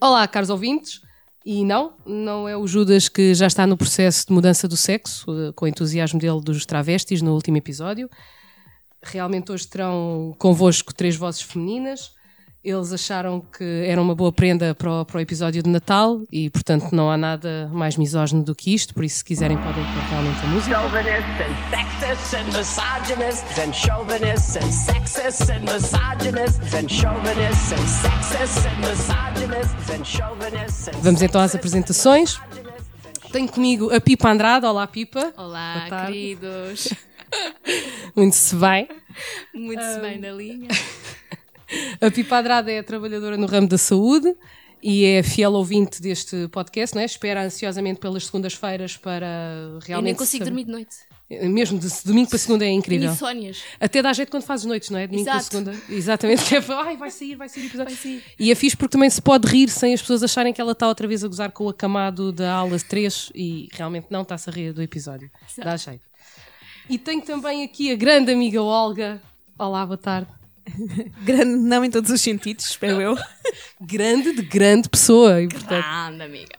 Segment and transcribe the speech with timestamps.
[0.00, 1.03] Olá, caros ouvintes.
[1.44, 5.26] E não, não é o Judas que já está no processo de mudança do sexo,
[5.30, 8.08] eh, com o entusiasmo dele dos travestis no último episódio.
[9.02, 12.13] Realmente hoje terão convosco três vozes femininas.
[12.64, 16.48] Eles acharam que era uma boa prenda para o, para o episódio de Natal e,
[16.48, 18.94] portanto, não há nada mais misógino do que isto.
[18.94, 20.74] Por isso, se quiserem, podem pôr realmente a música.
[20.74, 28.66] chauvinists and sexists and misogynists and chauvinists and sexists and misogynists and chauvinists and sexists
[28.66, 32.40] and misogynists and chauvinists and Vamos então às apresentações.
[33.30, 34.64] Tenho comigo a Pipa Andrade.
[34.64, 35.34] Olá, Pipa.
[35.36, 36.88] Olá, queridos.
[38.16, 38.88] Muito se bem.
[39.52, 40.68] Muito se bem na linha.
[42.00, 44.34] A Pipa Andrade é trabalhadora no ramo da saúde
[44.82, 47.06] e é fiel ouvinte deste podcast, não é?
[47.06, 49.90] Espera ansiosamente pelas segundas-feiras para realmente.
[49.90, 50.96] Eu nem consigo dormir de noite.
[51.30, 53.10] Mesmo de domingo para segunda é incrível.
[53.10, 53.62] Insónias.
[53.80, 55.06] Até dá jeito quando fazes noites, não é?
[55.06, 55.50] Domingo para Exato.
[55.56, 55.74] segunda.
[55.88, 56.44] Exatamente.
[56.44, 57.94] Que é, para- ai, vai sair, vai sair o episódio.
[57.94, 58.22] Vai sair.
[58.38, 60.86] E é fixe porque também se pode rir sem as pessoas acharem que ela está
[60.86, 64.52] outra vez a gozar com o acamado da aula 3 e realmente não está-se a
[64.52, 65.30] rir do episódio.
[65.56, 66.02] Dá jeito.
[66.90, 69.20] E tenho também aqui a grande amiga Olga.
[69.58, 70.28] Olá, boa tarde.
[71.24, 73.16] Grande, não em todos os sentidos, espero eu.
[73.80, 75.42] Grande de grande pessoa.
[75.42, 76.56] E, portanto, Anda, amiga.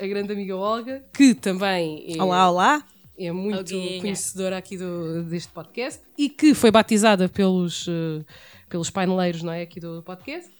[0.00, 2.84] a grande amiga Olga, que também é, Olá, olá.
[3.18, 4.00] é muito Olguinha.
[4.00, 8.24] conhecedora aqui do, deste podcast e que foi batizada pelos, eh,
[8.68, 10.50] pelos paineleiros não é, aqui do podcast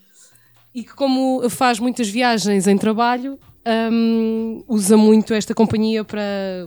[0.75, 6.23] e que como faz muitas viagens em trabalho hum, usa muito esta companhia para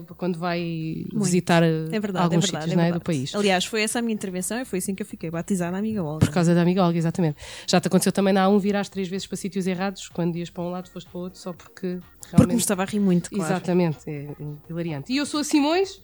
[0.06, 2.64] para quando vai visitar eh, É verdade, alguns é verdade.
[2.64, 2.92] sítios é é, verdade.
[2.92, 3.34] do país.
[3.34, 6.24] Aliás, foi essa a minha intervenção e foi assim que eu fiquei batizada, amiga Olga.
[6.24, 7.36] Por causa da amiga Olga, exatamente.
[7.66, 10.62] Já te aconteceu também na A1 virares três vezes para sítios errados, quando ias para
[10.62, 13.30] um lado foste para o outro, só porque Porque me realmente estava a rir muito,
[13.30, 13.52] claro.
[13.52, 14.34] Exatamente, é, é
[14.68, 15.12] hilariante.
[15.12, 16.00] E eu sou a Simões,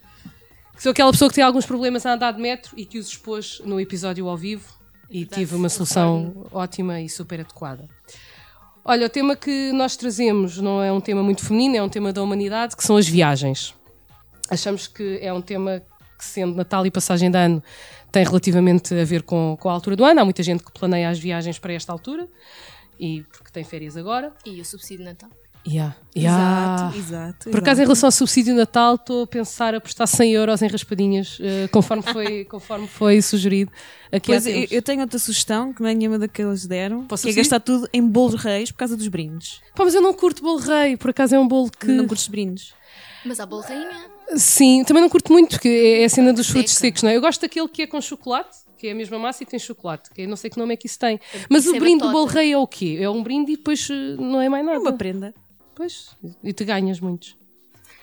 [0.74, 3.08] que sou aquela pessoa que tem alguns problemas a andar de metro e que os
[3.08, 4.78] expôs no episódio ao vivo
[5.10, 7.88] e tive uma solução ótima e super adequada.
[8.90, 12.10] Olha, o tema que nós trazemos não é um tema muito feminino, é um tema
[12.10, 13.74] da humanidade, que são as viagens.
[14.48, 15.82] Achamos que é um tema
[16.18, 17.62] que, sendo Natal e passagem de ano,
[18.10, 20.22] tem relativamente a ver com, com a altura do ano.
[20.22, 22.26] Há muita gente que planeia as viagens para esta altura
[22.98, 24.32] e porque tem férias agora.
[24.46, 25.28] E o subsídio de Natal?
[25.68, 25.96] Yeah.
[26.16, 26.90] Yeah.
[26.94, 27.50] Exato, exato.
[27.50, 30.66] Por acaso, em relação ao subsídio Natal, estou a pensar a prestar 100 euros em
[30.66, 33.70] raspadinhas, eh, conforme, foi, conforme foi sugerido
[34.10, 37.34] aqui Pois, eu, eu tenho outra sugestão, que nem nenhuma daqueles deram, Posso que é
[37.34, 39.60] gastar tudo em bolos reis por causa dos brindes.
[39.76, 41.86] Pá, mas eu não curto bolo rei, por acaso é um bolo que...
[41.86, 42.72] Não curtes brindes?
[43.24, 43.90] Mas há bolo rainha.
[44.36, 45.68] Sim, também não curto muito, porque
[46.00, 47.16] é a cena dos frutos secos, não é?
[47.16, 50.10] Eu gosto daquele que é com chocolate, que é a mesma massa e tem chocolate,
[50.10, 51.20] que eu não sei que nome é que isso tem.
[51.48, 52.98] Mas Isso o é brinde do bolo rei é o quê?
[53.00, 54.76] É um brinde e depois eh, não é mais nada.
[54.76, 55.34] É uma prenda.
[55.78, 56.08] Pois,
[56.42, 57.36] e te ganhas muitos.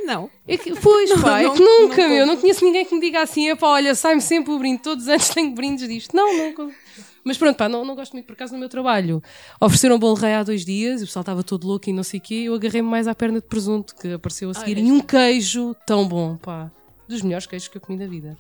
[0.06, 0.30] Não.
[0.48, 2.26] É que, pois, pá, é não- que nunca, não meu.
[2.26, 5.04] Não conheço ninguém que me diga assim: é pá, olha, sai-me sempre o brinde, todos
[5.04, 6.16] os anos tenho brindes disto.
[6.16, 6.54] Não, não.
[6.54, 6.74] compro.
[7.22, 8.26] Mas pronto, pá, não, não gosto muito.
[8.28, 9.22] Por acaso, no meu trabalho,
[9.60, 12.20] ofereceram bolo rei há dois dias, e o pessoal estava todo louco e não sei
[12.20, 12.36] o quê.
[12.46, 15.76] Eu agarrei-me mais à perna de presunto, que apareceu a seguir, Olha, e um queijo
[15.86, 16.72] tão bom, pá.
[17.10, 18.38] Dos melhores queijos que eu comi da vida.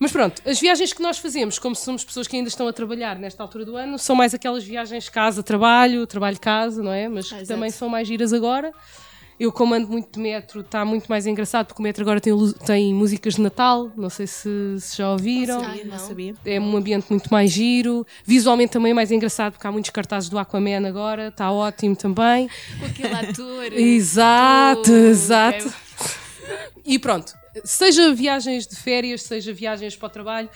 [0.00, 3.16] Mas pronto, as viagens que nós fazemos, como somos pessoas que ainda estão a trabalhar
[3.18, 7.08] nesta altura do ano, são mais aquelas viagens casa-trabalho, trabalho-casa, não é?
[7.08, 7.48] Mas que Ah, exato.
[7.58, 8.72] também são mais giras agora.
[9.40, 12.32] Eu, como ando muito de metro, está muito mais engraçado, porque o metro agora tem,
[12.66, 14.48] tem músicas de Natal, não sei se,
[14.80, 15.62] se já ouviram.
[15.62, 15.98] Não não.
[15.98, 16.34] sabia.
[16.44, 18.04] É um ambiente muito mais giro.
[18.24, 22.48] Visualmente também é mais engraçado, porque há muitos cartazes do Aquaman agora, está ótimo também.
[22.80, 23.72] Com aquele ator.
[23.74, 25.72] Exato, exato.
[26.84, 27.32] E pronto,
[27.64, 30.48] seja viagens de férias, seja viagens para o trabalho,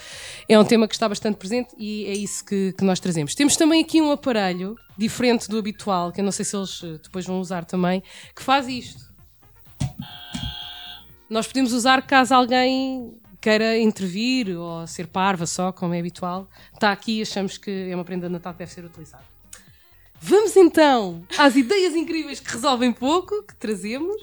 [0.49, 3.35] é um tema que está bastante presente e é isso que, que nós trazemos.
[3.35, 6.99] Temos também aqui um aparelho diferente do habitual, que eu não sei se eles eh,
[7.03, 8.03] depois vão usar também,
[8.35, 9.13] que faz isto.
[11.29, 16.49] Nós podemos usar caso alguém queira intervir ou ser parva só, como é habitual.
[16.73, 19.25] Está aqui e achamos que é uma prenda de Natal que deve ser utilizada.
[20.21, 24.23] Vamos então às ideias incríveis que resolvem pouco, que trazemos.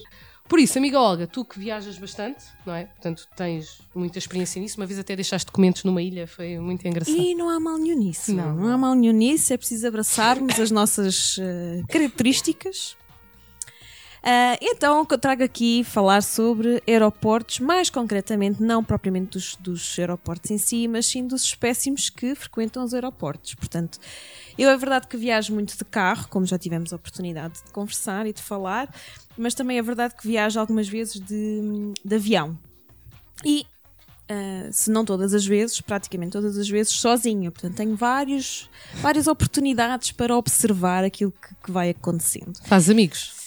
[0.50, 2.86] Por isso, amiga Olga, tu que viajas bastante, não é?
[2.86, 4.78] Portanto, tens muita experiência nisso.
[4.78, 7.16] Uma vez até deixaste documentos numa ilha, foi muito engraçado.
[7.16, 8.34] E não há mal nenhum nisso.
[8.34, 8.56] Não.
[8.56, 9.54] Não, há mal nenhum nisso.
[9.54, 12.98] É preciso abraçarmos as nossas eh, características.
[14.21, 19.56] Ah, então, o que eu trago aqui falar sobre aeroportos, mais concretamente, não propriamente dos,
[19.56, 23.56] dos aeroportos em si, mas sim dos espécimes que frequentam os aeroportos.
[23.56, 24.00] Portanto,
[24.57, 28.25] eu é verdade que viajo muito de carro, como já tivemos a oportunidade de conversar
[28.25, 28.94] e de falar,
[29.38, 32.57] mas também é verdade que viajo algumas vezes de, de avião.
[33.45, 33.66] E
[34.30, 37.50] ah, se não todas as vezes, praticamente todas as vezes, sozinha.
[37.51, 42.54] Portanto, tenho vários, várias oportunidades para observar aquilo que, que vai acontecendo.
[42.66, 43.38] Faz amigos.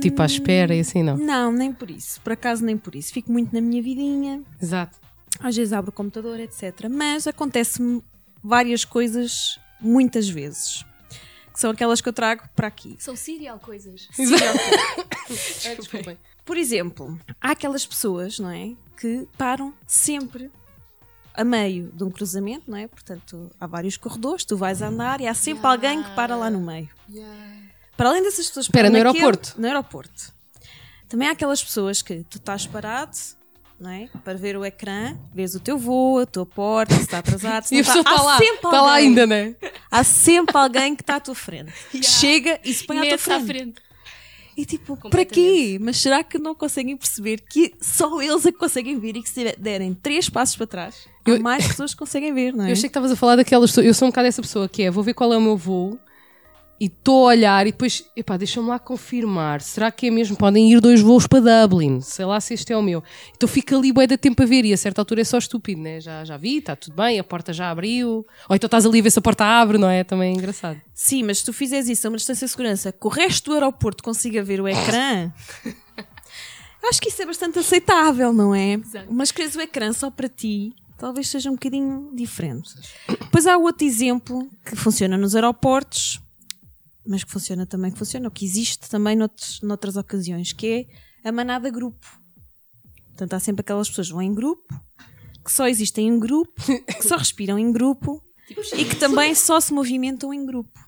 [0.00, 1.16] Tipo à espera e assim, não.
[1.16, 2.20] Não, nem por isso.
[2.22, 3.12] Por acaso, nem por isso.
[3.12, 4.98] Fico muito na minha vidinha, Exato.
[5.40, 6.88] às vezes abro o computador, etc.
[6.90, 8.02] Mas acontece-me
[8.42, 10.84] várias coisas muitas vezes.
[11.52, 12.96] Que são aquelas que eu trago para aqui.
[12.98, 14.08] São serial coisas.
[15.64, 16.16] É, desculpem.
[16.42, 18.72] Por exemplo, há aquelas pessoas, não é?
[18.96, 20.50] Que param sempre
[21.34, 22.88] a meio de um cruzamento, não é?
[22.88, 26.60] Portanto, há vários corredores, tu vais andar e há sempre alguém que para lá no
[26.60, 26.88] meio.
[27.98, 29.54] Para além dessas pessoas que Espera, param no naquele- aeroporto?
[29.60, 30.32] No aeroporto.
[31.08, 33.16] Também há aquelas pessoas que tu estás parado,
[33.80, 34.08] não é?
[34.24, 37.74] Para ver o ecrã, vês o teu voo, a tua porta, se está atrasado, se
[37.76, 38.10] E não a pessoa está.
[38.14, 38.38] está Há lá.
[38.38, 39.08] sempre Está lá alguém.
[39.08, 39.56] ainda, né?
[39.90, 41.72] Há sempre alguém que está à tua frente.
[41.90, 43.46] Que chega e se põe à tua Mete-se à frente.
[43.52, 43.82] frente.
[44.56, 45.78] E tipo, para quê?
[45.80, 49.28] Mas será que não conseguem perceber que só eles é que conseguem ver e que
[49.28, 52.68] se derem três passos para trás, há Eu- mais pessoas que conseguem ver, não é?
[52.68, 53.86] Eu achei que estavas a falar daquelas pessoas.
[53.86, 55.96] Eu sou um bocado essa pessoa que é: vou ver qual é o meu voo
[56.80, 59.60] e estou a olhar e depois, epá, deixa-me lá confirmar.
[59.60, 60.36] Será que é mesmo?
[60.36, 62.00] Podem ir dois voos para Dublin.
[62.00, 63.02] Sei lá se este é o meu.
[63.36, 65.80] Então fica ali bué de tempo a ver e a certa altura é só estúpido,
[65.80, 66.00] né?
[66.00, 68.24] Já, já vi, está tudo bem, a porta já abriu.
[68.48, 70.04] Ou então estás ali a ver se a porta abre, não é?
[70.04, 70.80] Também é engraçado.
[70.94, 73.54] Sim, mas se tu fizeres isso a uma distância de segurança, que o resto do
[73.54, 75.32] aeroporto consiga ver o ecrã,
[76.88, 78.74] acho que isso é bastante aceitável, não é?
[78.74, 79.06] Exato.
[79.10, 82.70] Mas queres o ecrã só para ti, talvez seja um bocadinho diferente.
[83.08, 86.20] Depois há outro exemplo que funciona nos aeroportos,
[87.08, 90.88] mas que funciona também, que funciona, que existe também noutros, noutras ocasiões, que
[91.24, 92.06] é a manada grupo.
[93.08, 94.68] Portanto, há sempre aquelas pessoas que vão em grupo,
[95.44, 96.52] que só existem em grupo,
[96.86, 98.22] que só respiram em grupo
[98.76, 100.78] e que também só se movimentam em grupo.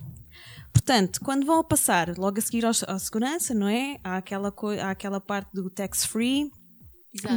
[0.73, 3.99] Portanto, quando vão a passar logo a seguir à segurança, não é?
[4.05, 6.51] Há aquela, há aquela parte do tax-free,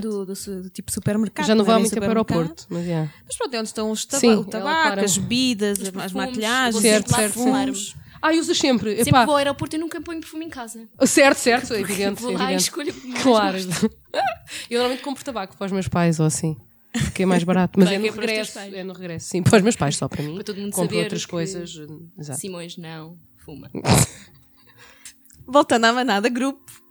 [0.01, 1.47] do, do do tipo supermercado.
[1.47, 2.67] já não é bem muito para o aeroporto.
[2.69, 3.09] Mas é.
[3.25, 5.03] Mas pronto, é onde estão os taba Sim, o tabaco, para.
[5.03, 8.02] as bebidas, as, maquilhagens, Certo, os certo.
[8.25, 8.91] Ah, e usas sempre.
[8.95, 10.87] Sempre Epá, vou ao aeroporto e nunca ponho perfume em casa.
[11.05, 12.21] certo, certo, é evidente.
[12.21, 12.63] Vou é lá e evidente.
[12.63, 13.57] escolho o que mais Claro.
[13.65, 13.89] gosto.
[14.71, 16.55] Eu normalmente compro tabaco para os meus pais ou assim.
[16.93, 17.77] Porque é mais barato.
[17.77, 18.59] Mas Bem, é no é regresso.
[18.59, 19.27] É no regresso.
[19.27, 20.35] Sim, para os meus pais, só para mim.
[20.35, 21.75] Para todo mundo compro saber outras que- coisas.
[22.17, 22.39] Exato.
[22.39, 23.69] Simões não fuma.
[25.45, 26.82] Voltando à manada, grupo.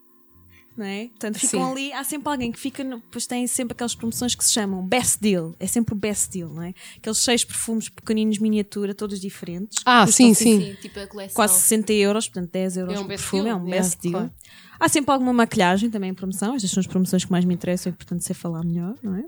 [0.74, 1.08] Não é?
[1.08, 1.70] Portanto, ficam Sim.
[1.72, 4.82] ali, há sempre alguém que fica, no, depois tem sempre aquelas promoções que se chamam
[4.82, 6.72] Best Deal, é sempre o Best Deal, não é?
[6.96, 10.76] Aqueles seis perfumes pequeninos, miniatura, todos diferentes, Ah, sim, Custam sim.
[10.80, 11.34] tipo a coleção.
[11.34, 14.00] quase 60 euros, portanto 10 euros É um por perfume, deal, é um yeah, Best
[14.00, 14.12] Deal.
[14.12, 14.32] claro.
[14.80, 17.92] Há sempre alguma maquilhagem também em promoção, estas são as promoções que mais me interessam
[17.92, 19.24] e portanto sei falar melhor, não é?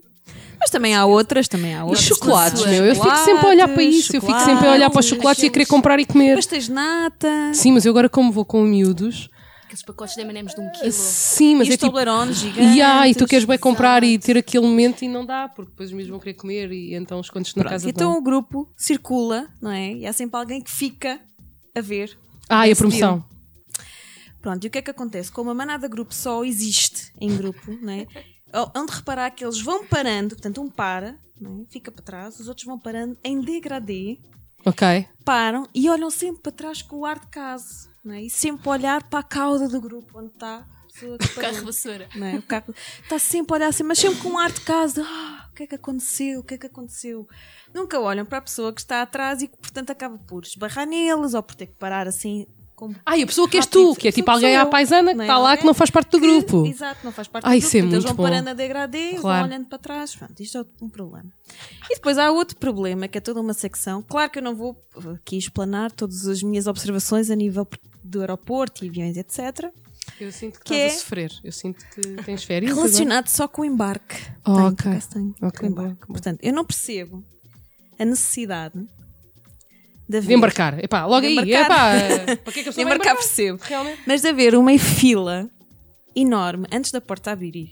[0.59, 2.03] Mas também há outras, também há E outras.
[2.05, 2.87] chocolates, Chocolates, meu.
[2.89, 4.17] Eu fico sempre a olhar para isso.
[4.17, 6.35] Eu fico sempre a olhar para os chocolates e a querer comprar e comer.
[6.37, 9.29] Pastéis de nata, Sim, mas eu agora, como vou com miúdos.
[9.75, 10.93] Aqueles pacotes de M&M's de um quilo.
[10.93, 11.99] Sim, mas e é os tipo.
[12.33, 13.11] Gigantes.
[13.11, 15.93] E, tu queres bem comprar e ter aquele momento e não dá, porque depois os
[15.93, 19.73] miúdos vão querer comer e então escondes-te na Pronto, casa então o grupo circula, não
[19.73, 19.93] é?
[19.95, 21.21] E há sempre alguém que fica
[21.75, 22.17] a ver.
[22.49, 23.19] Ah, e a promoção.
[23.19, 23.31] deal.
[24.41, 25.33] Pronto, e o que é que acontece?
[25.33, 28.07] Como a manada grupo só existe em grupo, não é?
[28.77, 31.65] Onde reparar que eles vão parando, portanto, um para, não é?
[31.69, 34.19] fica para trás, os outros vão parando em degradê,
[34.65, 35.09] Ok.
[35.25, 38.23] param e olham sempre para trás com o ar de casa, não é?
[38.23, 41.51] E sempre olhar para a cauda do grupo onde está a pessoa que parou.
[41.53, 42.09] Carro vassoura.
[42.15, 42.35] Não é?
[42.37, 45.03] O carro está sempre a olhar assim, mas sempre com um ar de casa.
[45.07, 46.41] Ah, o que é que aconteceu?
[46.41, 47.27] O que é que aconteceu?
[47.73, 51.35] Nunca olham para a pessoa que está atrás e que, portanto, acaba por esbarrar neles
[51.35, 52.47] ou por ter que parar assim.
[52.77, 52.93] Com...
[53.07, 55.23] Ah, e a pessoa que és tu, que é tipo alguém à paisana que é?
[55.23, 56.67] está lá que não faz parte do que- grupo.
[56.67, 57.77] Exato, não faz parte Ah, do isso grupo.
[57.79, 58.31] é Portanto, eles muito vão bom.
[58.33, 59.47] parando a degradê, vão Claro.
[59.47, 60.17] olhando para trás.
[60.17, 61.33] Pronto, isto é um problema.
[61.89, 64.03] E depois há outro problema, que é toda uma secção.
[64.03, 64.77] Claro que eu não vou
[65.15, 67.65] aqui explanar todas as minhas observações a nível
[68.05, 69.71] do aeroporto e aviões, etc.
[70.21, 71.33] Eu sinto que, Que estás é- a sofrer.
[71.43, 72.71] Eu sinto que tens férias.
[72.73, 72.87] agora.
[72.87, 74.17] Relacionado só com o embarque.
[74.47, 75.01] Oh, Tenho, ok.
[75.13, 76.01] tenho, Ok, com embarque.
[76.07, 76.13] bom.
[76.13, 77.25] Portanto, eu não percebo
[77.99, 78.79] a necessidade
[80.09, 80.29] de haver.
[80.29, 80.85] De embarcar.
[80.85, 81.33] Epá, logo De aí.
[81.33, 81.97] embarcar.
[82.21, 83.59] Epá, para que é que eu De sou embarcar percebo.
[83.63, 84.03] Realmente.
[84.07, 85.49] Mas de haver uma fila
[86.15, 87.71] enorme antes da porta abrir.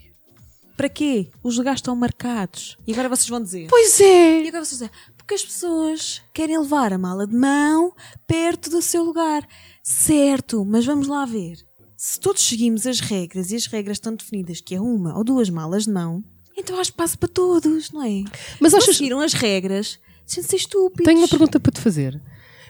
[0.76, 1.28] Para quê?
[1.42, 2.76] Os lugares estão marcados.
[2.86, 3.66] E agora vocês vão dizer.
[3.68, 4.48] Pois E é.
[4.48, 5.12] agora vocês vão dizer.
[5.16, 7.94] Porque as pessoas querem levar a mala de mão
[8.26, 9.46] perto do seu lugar.
[9.82, 11.58] Certo, mas vamos lá ver.
[11.96, 15.50] Se todos seguimos as regras e as regras estão definidas que é uma ou duas
[15.50, 16.24] malas de mão,
[16.56, 18.24] então há espaço para todos, não é?
[18.60, 18.96] Mas achas.
[18.96, 21.04] seguiram as regras, deixem-se ser estúpidos.
[21.04, 22.20] Tenho uma pergunta para te fazer.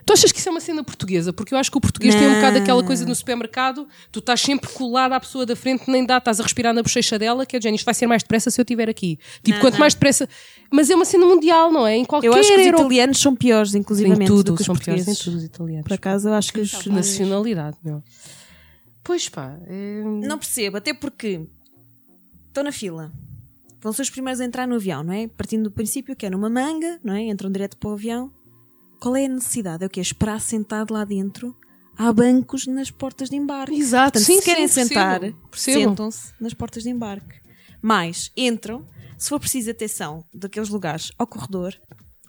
[0.04, 1.32] Tu achas que isso é uma cena portuguesa?
[1.32, 2.36] Porque eu acho que o português tem um Não.
[2.36, 6.18] bocado aquela coisa no supermercado, tu estás sempre colado à pessoa da frente, nem dá,
[6.18, 8.50] estás a respirar na bochecha dela, que é de género, isto vai ser mais depressa
[8.50, 9.18] se eu estiver aqui.
[9.44, 9.80] Tipo, Não, quanto não.
[9.80, 10.28] mais depressa.
[10.70, 11.96] Mas é uma cena mundial, não é?
[11.96, 14.66] Em qualquer Eu acho que os italianos são piores, Em inclusivamente, tudo, do que os
[14.66, 15.84] são piores em tudo os italianos.
[15.86, 16.86] Por acaso, eu acho que os...
[16.86, 18.02] Nacionalidade, meu.
[19.04, 19.56] Pois pá.
[19.66, 21.40] é- Não percebo, até porque
[22.48, 23.12] estou na fila.
[23.80, 25.26] vão ser os primeiros a entrar no avião, não é?
[25.28, 27.22] Partindo do princípio que é numa manga, não é?
[27.22, 28.30] Entram direto para o avião.
[29.02, 29.82] Qual é a necessidade?
[29.82, 30.00] É o quê?
[30.00, 31.56] Esperar sentado lá dentro.
[31.98, 33.74] Há bancos nas portas de embarque.
[33.74, 35.20] Exato, Portanto, sim, se querem sim, sentar,
[35.52, 37.34] sentam-se nas portas de embarque.
[37.82, 38.86] Mais, entram.
[39.18, 41.74] Se for preciso atenção daqueles lugares ao corredor,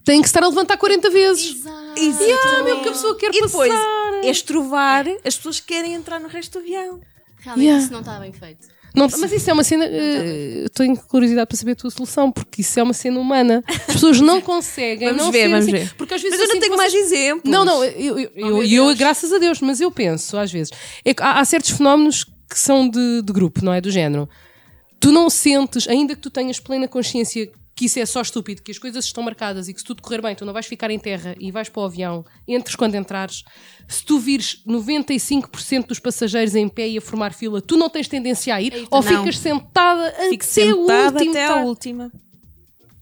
[0.04, 1.64] Tem que estar a levantar 40 vezes.
[1.96, 2.48] Exato.
[2.58, 4.14] Ah, mesmo que a pessoa quer e depois passar.
[4.24, 7.00] é estrovar as pessoas que querem entrar no resto do avião.
[7.38, 7.84] Realmente Yeah.
[7.84, 8.68] isso não está bem feito.
[8.96, 9.86] Não, mas isso é uma cena.
[9.86, 13.64] eh, tenho curiosidade para saber a tua solução, porque isso é uma cena humana.
[13.68, 15.08] As pessoas não conseguem.
[15.10, 15.72] Vamos não ver, vamos assim.
[15.72, 15.94] ver.
[15.96, 17.52] Porque às vezes Mas eu não tenho mais vocês- exemplos.
[17.52, 20.72] Não, não, eu, eu, eu, eu, graças a Deus, mas eu penso às vezes.
[21.04, 23.82] É há, há certos fenómenos que são de, de grupo, não é?
[23.82, 24.30] Do género.
[25.00, 28.72] Tu não sentes, ainda que tu tenhas plena consciência que isso é só estúpido, que
[28.72, 31.00] as coisas estão marcadas e que se tudo correr bem, tu não vais ficar em
[31.00, 33.44] terra e vais para o avião, entres quando entrares.
[33.88, 38.08] Se tu vires 95% dos passageiros em pé e a formar fila, tu não tens
[38.08, 39.20] tendência a ir, Eita, ou não.
[39.20, 41.32] ficas sentada Fico até sentada último.
[41.32, 41.54] até tá?
[41.54, 42.12] à última.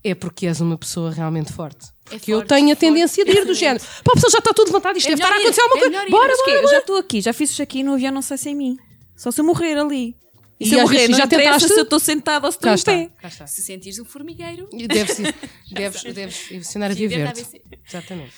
[0.04, 1.88] É porque és uma pessoa realmente forte.
[2.06, 3.84] Porque eu forte, tenho a forte, tendência de ir do género.
[4.04, 5.90] Pá, a pessoa já está tudo levantado, isto É deve estar a acontecer alguma é
[5.90, 6.10] coisa.
[6.10, 6.52] Bora, bora, quê?
[6.52, 6.72] Eu bora.
[6.74, 8.78] já estou aqui, já fiz o check-in no avião, não sei sem mim.
[9.16, 10.16] Só se eu morrer ali.
[10.62, 11.68] E, E se eu morrer, não já tentaste?
[11.70, 13.28] se eu estou sentada ou se estou em pé.
[13.28, 13.48] está.
[13.48, 15.18] Se sentires um formigueiro, E Deves,
[15.74, 17.34] deves, deves ensinar a viver.
[17.88, 18.34] Exatamente.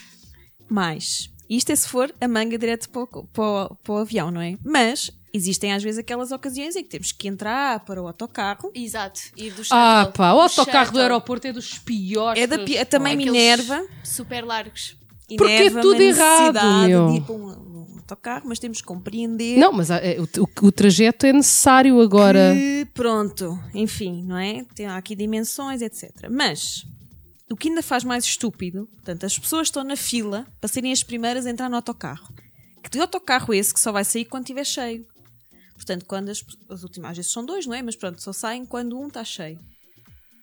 [0.70, 4.32] Mas, isto é se for a manga direto para o, para, o, para o avião,
[4.32, 4.58] não é?
[4.63, 8.72] Mas, existem às vezes aquelas ocasiões em que temos que entrar para o autocarro.
[8.74, 10.13] exato, ir do Ah, shuttle.
[10.18, 11.01] pá, o autocarro do shuttle.
[11.01, 12.42] aeroporto é dos piores.
[12.42, 13.86] É da, pi- também me enerva.
[14.03, 14.96] Super largos.
[15.38, 17.08] Porque é tudo errado, meu.
[17.10, 17.73] de ir para um
[18.04, 22.54] autocarro, mas temos que compreender Não, mas é, o, o- o trajeto é necessário agora.
[22.56, 24.64] que, pronto, enfim, não é?
[24.76, 26.12] Tem há aqui dimensões, etc.
[26.30, 26.86] Mas
[27.52, 31.04] o que ainda faz mais estúpido, portanto, as pessoas estão na fila para serem as
[31.04, 32.34] primeiras a entrar no autocarro.
[32.92, 35.06] Que autocarro esse que só vai sair quando estiver cheio?
[35.76, 37.82] Portanto, quando as, as últimas às vezes são dois, não é?
[37.82, 39.58] Mas pronto, só saem quando um está cheio.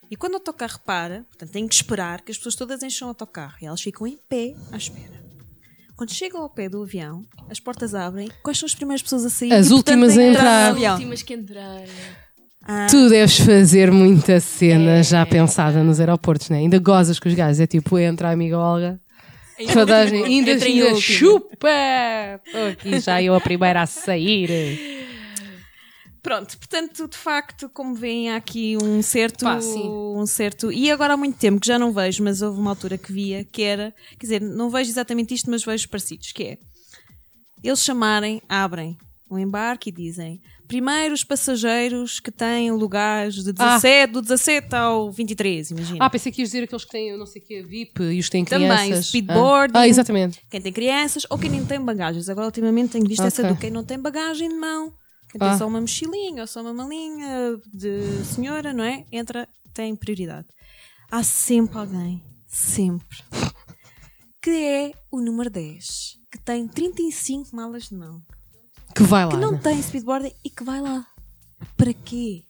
[0.09, 3.09] E quando o autocarro para, portanto, tem que esperar que as pessoas todas encham o
[3.11, 5.20] autocarro e elas ficam em pé à espera.
[6.01, 8.27] Quando chegam ao pé do avião, as portas abrem.
[8.41, 9.53] Quais são as primeiras pessoas a sair?
[9.53, 10.63] As e, portanto, últimas a no entrar.
[10.63, 10.93] As avião?
[10.95, 11.87] últimas que entrarem.
[12.63, 15.03] Ah, Tu deves fazer muita cena É.
[15.03, 16.57] já pensada nos aeroportos, né?
[16.57, 17.59] Ainda gozas com os gajos.
[17.59, 18.99] É tipo, entra a amiga Olga.
[19.71, 21.69] Toda a gente, ainda, ainda chupa!
[22.47, 24.79] Estou aqui já eu a primeira a sair.
[26.21, 30.71] Pronto, portanto, de facto, como veem, há aqui um certo, Pá, um certo.
[30.71, 33.43] E agora há muito tempo que já não vejo, mas houve uma altura que via,
[33.43, 36.57] que era, quer dizer, não vejo exatamente isto, mas vejo parecidos, que é
[37.63, 38.97] eles chamarem, abrem
[39.29, 45.11] um embarque e dizem primeiro os passageiros que têm lugares de 17, do 17 ao
[45.11, 45.97] 23, imagina.
[46.05, 48.25] Ah, pensei que ias dizer aqueles que têm, não sei o que, VIP e os
[48.25, 49.07] que têm Também, crianças.
[49.07, 49.77] speedboarding.
[49.77, 50.39] Ah, ah, exatamente.
[50.49, 52.29] Quem tem crianças ou quem nem tem bagagens.
[52.29, 53.53] Agora, ultimamente, tenho visto essa Ok.
[53.53, 54.93] do quem não tem bagagem de mão.
[55.39, 55.49] Ah.
[55.49, 59.05] tem só uma mochilinha ou só uma malinha de senhora, não é?
[59.11, 60.47] Entra, tem prioridade.
[61.09, 63.17] Há sempre alguém, sempre,
[64.41, 68.21] que é o número 10, que tem 35 malas de mão,
[68.95, 69.31] Que vai lá.
[69.31, 69.59] que não né?
[69.61, 71.05] tem speedboarding e que vai lá.
[71.77, 72.43] Para quê?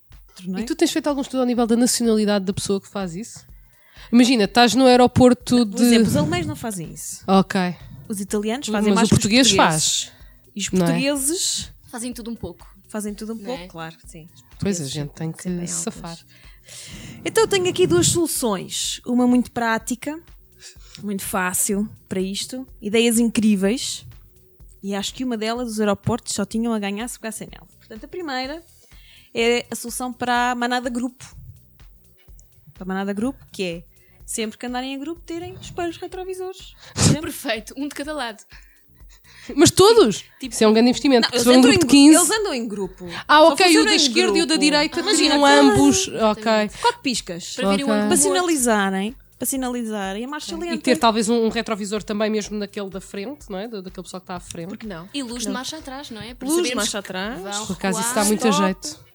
[0.46, 0.62] Não é?
[0.62, 3.44] E tu tens feito algum estudo ao nível da nacionalidade da pessoa que faz isso?
[4.10, 5.82] Imagina, estás no aeroporto Por de.
[5.84, 7.22] exemplo, os alemães não fazem isso.
[7.26, 7.60] Ok.
[8.08, 10.04] Os italianos Mas fazem o mais que os português portugueses.
[10.04, 10.12] faz,
[10.54, 10.70] E os é?
[10.70, 12.66] portugueses Fazem tudo um pouco.
[12.92, 13.68] Fazem tudo um Não pouco, é?
[13.68, 14.28] claro, sim.
[14.60, 16.18] Pois a gente tem que safar.
[17.24, 19.00] Então eu tenho aqui duas soluções.
[19.06, 20.22] Uma muito prática,
[21.02, 24.04] muito fácil para isto, ideias incríveis.
[24.82, 27.66] E acho que uma delas os aeroportos só tinham a ganhar se pegassem nela.
[27.78, 28.62] Portanto, a primeira
[29.34, 31.24] é a solução para a manada grupo.
[32.74, 33.84] Para a manada grupo, que é
[34.26, 36.74] sempre que andarem em grupo terem espelhos retrovisores.
[37.20, 38.44] Perfeito, um de cada lado.
[39.56, 40.24] Mas todos!
[40.40, 41.22] Isso é um grande investimento.
[41.22, 42.16] porque Eles um andam grupo em de gru- 15.
[42.16, 43.08] Eles andam em grupo.
[43.26, 46.08] Ah, Só ok, o da esquerda e o da direita tinham tá- ambos.
[46.08, 46.42] Ok.
[46.80, 47.54] Quatro piscas.
[47.56, 47.94] Para verem o Ok.
[47.96, 49.16] ângulo Para sinalizarem.
[49.38, 50.74] Para sinalizarem a marcha lenta.
[50.74, 53.66] E ter talvez um, um retrovisor também mesmo naquele da frente, não é?
[53.66, 54.68] Da- Daquele pessoal que está à frente.
[54.68, 55.08] Porque não?
[55.12, 56.32] E luz de marcha atrás, não é?
[56.34, 57.40] Para Luz de marcha atrás.
[57.66, 59.11] Por acaso isso dá muito a jeito.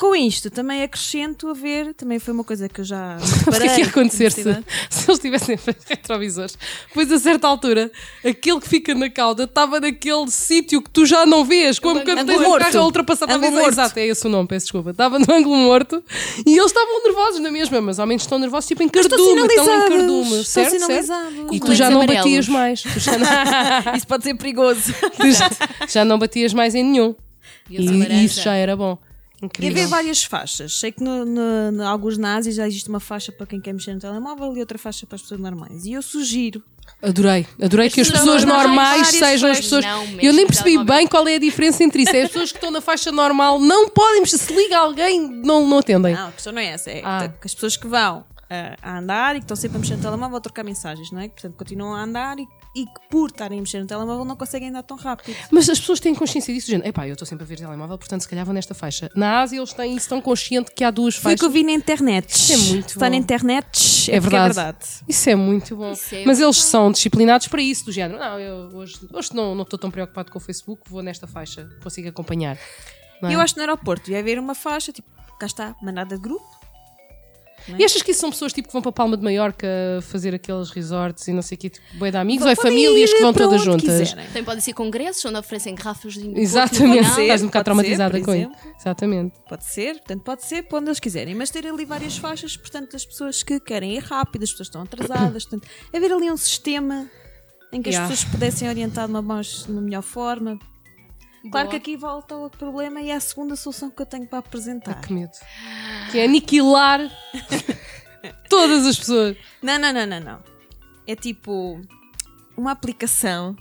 [0.00, 3.60] Com isto, também acrescento a ver, também foi uma coisa que eu já Mas o
[3.60, 4.42] que é que ia acontecer se,
[4.88, 6.56] se eles tivessem retrovisores?
[6.94, 7.92] Pois a certa altura,
[8.24, 12.18] aquele que fica na cauda estava naquele sítio que tu já não vês, como quando
[12.20, 13.72] ângulo tens um carro a ultrapassar Ângulo talvez morto.
[13.74, 14.90] Exato, é esse o nome, peço desculpa.
[14.92, 16.02] Estava no ângulo morto
[16.46, 19.64] e eles estavam nervosos na mesma, mas ao menos estão nervosos tipo em cardume, estão
[19.64, 20.86] em cardume, estão certo?
[20.86, 21.54] certo?
[21.54, 22.24] E tu já não amarelos.
[22.24, 22.80] batias mais.
[22.80, 23.28] Tu já não,
[23.94, 24.94] Isso pode ser perigoso.
[25.30, 25.50] já,
[25.86, 27.14] já não batias mais em nenhum.
[27.68, 28.96] E e isso já era bom.
[29.42, 29.78] E Incrível.
[29.78, 30.78] haver várias faixas.
[30.78, 33.94] Sei que no, no, no alguns nazis já existe uma faixa para quem quer mexer
[33.94, 35.86] no telemóvel e outra faixa para as pessoas normais.
[35.86, 36.62] E eu sugiro.
[37.02, 39.84] Adorei, adorei que as pessoas normais, sejam as pessoas.
[39.84, 42.14] Não Eu nem percebi bem qual é a diferença entre isso.
[42.14, 44.38] É as pessoas que estão na faixa normal não podem mexer.
[44.38, 46.14] Se liga alguém, não, não atendem.
[46.14, 46.90] Não, a questão não é essa.
[46.90, 47.28] É Ah.
[47.40, 48.24] que as pessoas que vão
[48.82, 51.28] a andar e que estão sempre a mexer no telemóvel a trocar mensagens, não é?
[51.28, 54.70] Portanto, continuam a andar e, e que por estarem a mexer no telemóvel não conseguem
[54.70, 55.36] andar tão rápido.
[55.50, 56.86] Mas as pessoas têm consciência disso, gente.
[56.86, 59.08] Epá, eu estou sempre a ver telemóvel, portanto, se calhar vou nesta faixa.
[59.14, 61.62] Na Ásia, eles têm isso tão consciente que há duas Foi o que eu faixas.
[61.62, 62.30] vi na internet.
[62.30, 63.10] Isso é muito Está bom.
[63.10, 64.10] na internet.
[64.10, 64.50] É verdade.
[64.50, 64.86] É verdade.
[65.08, 65.92] Isso é muito bom.
[66.12, 68.18] É Mas eles são disciplinados para isso, do género.
[68.18, 71.68] Não, eu hoje, hoje não não estou tão preocupado com o Facebook, vou nesta faixa,
[71.82, 72.56] consigo acompanhar.
[73.22, 73.34] É?
[73.34, 76.59] Eu acho que no aeroporto devia haver uma faixa, tipo, cá está, manada de grupo.
[77.78, 79.66] E achas que isso são pessoas tipo, que vão para Palma de Maiorca
[80.02, 83.12] fazer aqueles resorts e não sei o quê, tipo, boi de amigos, ou é famílias
[83.12, 83.98] que vão para todas onde juntas?
[84.08, 84.26] quiserem.
[84.26, 87.96] Também podem ser congressos onde oferecem garrafas de Exatamente, ser, estás um bocado pode ser,
[87.96, 88.50] traumatizada por com isso.
[88.80, 89.34] Exatamente.
[89.48, 92.92] Pode ser, portanto, pode ser para onde eles quiserem, mas ter ali várias faixas, portanto,
[92.92, 96.36] das pessoas que querem ir rápido, as pessoas que estão atrasadas, portanto, haver ali um
[96.36, 97.08] sistema
[97.72, 98.08] em que as Yeah.
[98.08, 100.58] pessoas se pudessem orientar de uma, mais, de uma melhor forma.
[101.42, 101.66] Claro Boa.
[101.68, 105.00] que aqui volta outro problema e é a segunda solução que eu tenho para apresentar.
[105.00, 105.32] Que medo.
[106.10, 107.00] Que é aniquilar
[108.48, 109.36] todas as pessoas.
[109.62, 110.42] Não, não, não, não, não.
[111.06, 111.80] É tipo
[112.56, 113.56] uma aplicação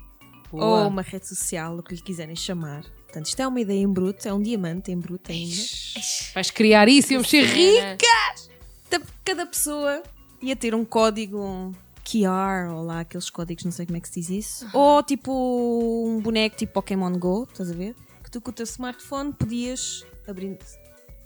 [0.51, 0.65] Boa.
[0.83, 2.83] ou uma rede social, o que lhe quiserem chamar.
[3.05, 5.55] Portanto, isto é uma ideia em bruto, é um diamante em bruto ainda.
[6.35, 8.07] Vais criar isso e vamos ser ricos.
[8.89, 10.03] Cada- Cada pessoa
[10.41, 11.71] ia ter um código
[12.09, 14.69] QR, ou lá aqueles códigos, não sei como é que se diz isso.
[14.73, 15.31] Ou tipo
[16.07, 17.95] um boneco tipo Pokémon Go, estás a ver?
[18.23, 20.59] Que tu com o teu smartphone podias, abrindo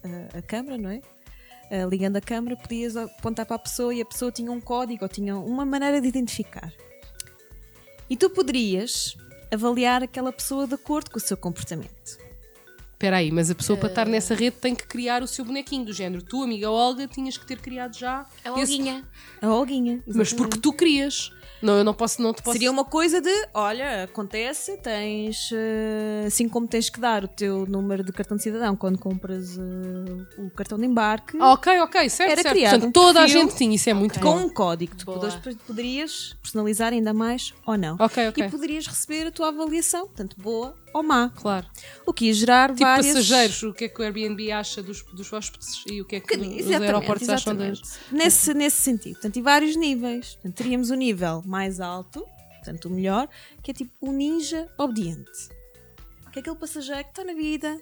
[0.03, 1.01] a, a câmera, não é?
[1.71, 5.03] Ah, ligando a câmera, podias apontar para a pessoa e a pessoa tinha um código
[5.03, 6.71] ou tinha uma maneira de identificar.
[8.09, 9.15] E tu poderias
[9.51, 12.22] avaliar aquela pessoa de acordo com o seu comportamento.
[13.03, 13.91] Espera aí, mas a pessoa para Eh.
[13.91, 16.23] estar nessa rede tem que criar o seu bonequinho do género.
[16.23, 18.25] Tu, amiga Olga, tinhas que ter criado já.
[18.45, 19.03] A esse- Olguinha.
[19.41, 19.95] A Olguinha.
[20.07, 20.35] Mas exatamente.
[20.37, 21.29] porque tu querias.
[21.61, 22.53] Não, eu não posso, não te posso.
[22.53, 27.65] Seria uma coisa de, olha, acontece, tens, eh, assim como tens que dar o teu
[27.65, 32.09] número de cartão de cidadão quando compras eh, o cartão de embarque, Ah, ok, ok,
[32.09, 32.53] certo, Era certo.
[32.55, 34.45] criado Portanto, um toda a gente tinha, isso é muito com bom.
[34.45, 34.93] um código.
[34.97, 35.19] Tu Boa.
[35.29, 37.95] depois poderias personalizar ainda mais ou não.
[37.99, 38.45] Ok, ok.
[38.45, 41.31] E poderias receber a tua avaliação, tanto boa ou má.
[41.33, 41.65] Claro.
[42.05, 45.31] O que ia gerar Tipo passageiros, o que é que o Airbnb acha dos, dos
[45.31, 47.81] hóspedes e o que é que os Exatamente, aeroportos acham exatamente.
[48.11, 49.13] Nesse, nesse sentido.
[49.13, 50.33] Portanto, e vários níveis.
[50.35, 52.25] Portanto, teríamos o nível mais alto,
[52.55, 53.27] portanto, o melhor,
[53.61, 55.29] que é tipo o ninja obediente.
[56.31, 57.77] Que é aquele passageiro que está na vida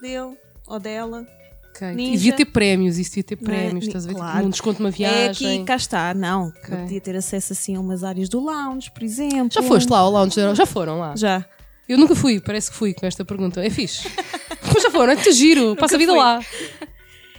[0.00, 1.26] dele ou dela.
[1.70, 1.88] Ok.
[1.94, 2.10] Ninja.
[2.10, 3.56] E devia ter prémios, isso devia ter Não é?
[3.64, 4.14] prémios, estás a ver?
[4.14, 5.56] Tipo, um desconto de uma É viagem.
[5.58, 6.14] aqui, cá está.
[6.14, 6.76] Não, Ok.
[6.76, 9.50] podia ter acesso assim a umas áreas do lounge, por exemplo.
[9.52, 10.36] Já foste lá ao lounge?
[10.36, 11.14] da- Já foram lá?
[11.16, 11.44] Já.
[11.88, 13.64] Eu nunca fui, parece que fui com esta pergunta.
[13.64, 14.08] É fixe.
[14.72, 16.20] Mas já foram, é muito giro, passa a vida fui.
[16.20, 16.40] lá.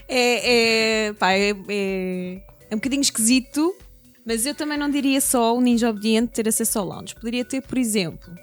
[0.07, 3.75] É, é, pá, é, é, é um bocadinho esquisito,
[4.23, 7.15] mas eu também não diria só o ninja obediente ter acesso ao lounge.
[7.15, 8.33] Poderia ter, por exemplo,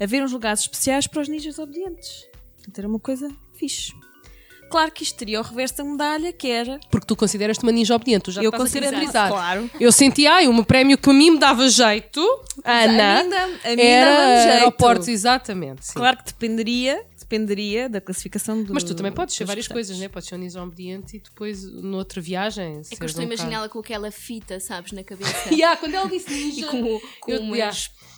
[0.00, 2.26] haver uns lugares especiais para os ninjas obedientes.
[2.56, 3.92] Portanto, era uma coisa fixe.
[4.70, 6.78] Claro que isto teria o reverso da medalha, que era.
[6.90, 9.28] Porque tu consideras-te uma ninja obediente, tu já eu estás a considero caracterizar.
[9.28, 9.70] claro.
[9.80, 12.20] Eu senti, ai, um prémio que a mim me dava jeito,
[12.64, 14.52] Ana, a mim dá- a mim era jeito.
[14.58, 15.86] aeroportos, exatamente.
[15.86, 15.94] sim.
[15.94, 18.74] Claro que dependeria, dependeria da classificação do.
[18.74, 20.08] Mas tu também podes ser várias coisas, né?
[20.08, 23.68] Podes ser um ninja obediente e depois, noutra viagem, É que eu estou a imaginá-la
[23.68, 25.30] com aquela fita, sabes, na cabeça.
[25.54, 27.76] Yeah, quando ela disse ninja, E com, com eu- umas, yeah.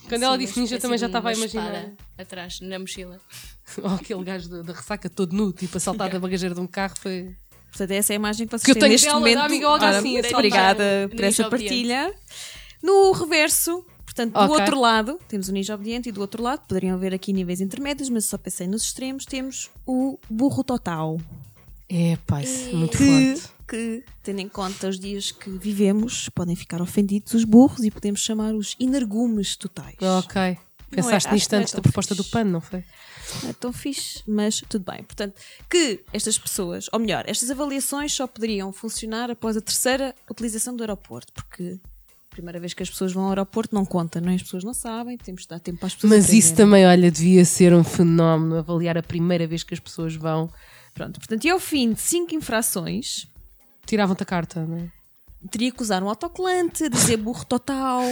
[0.09, 1.93] Quando ela assim, disse ninja, também já de estava a imaginar.
[2.17, 3.21] atrás, na mochila.
[3.83, 6.95] Oh, aquele gajo da, ressaca todo nu, tipo a saltar da bagageira de um carro,
[6.99, 7.35] foi.
[7.71, 9.39] Portanto, essa é a imagem que vocês Que eu têm tenho neste dela, da momento.
[9.39, 10.35] amiga assim, saltar.
[10.35, 12.13] obrigada por essa partilha.
[12.83, 14.57] No reverso, portanto, do Ok.
[14.61, 18.09] outro lado, temos o ninja obediente e do outro lado, poderiam haver aqui níveis intermédios,
[18.11, 21.19] mas só pensei nos extremos, temos o burro total.
[21.89, 23.53] É, isso é muito Que, forte.
[23.69, 28.21] que, tendo em conta os dias que vivemos, podem ficar ofendidos os burros e podemos
[28.21, 29.97] chamar os energumes totais.
[30.01, 30.57] Ok.
[30.91, 32.33] Pensaste acho nisto é antes tão da proposta do fixe.
[32.33, 32.85] pano, não foi?
[33.43, 35.03] Não é tão fixe, mas tudo bem.
[35.05, 35.35] Portanto,
[35.71, 40.83] que estas pessoas, ou melhor, estas avaliações só poderiam funcionar após a terceira utilização do
[40.83, 41.79] aeroporto, porque
[42.33, 44.35] primeira vez que as pessoas vão ao aeroporto não conta, não é?
[44.35, 46.57] As pessoas não sabem, temos de dar tempo para as pessoas Mas isso aprenderem.
[46.57, 50.51] também, olha, devia ser um fenómeno avaliar a primeira vez que as pessoas vão.
[50.95, 53.27] Pronto, portanto, e ao fim de cinco infrações,
[53.87, 54.89] Tiravam-te a carta, não é?
[55.51, 58.03] teria que usar um autocolante dizer burro total,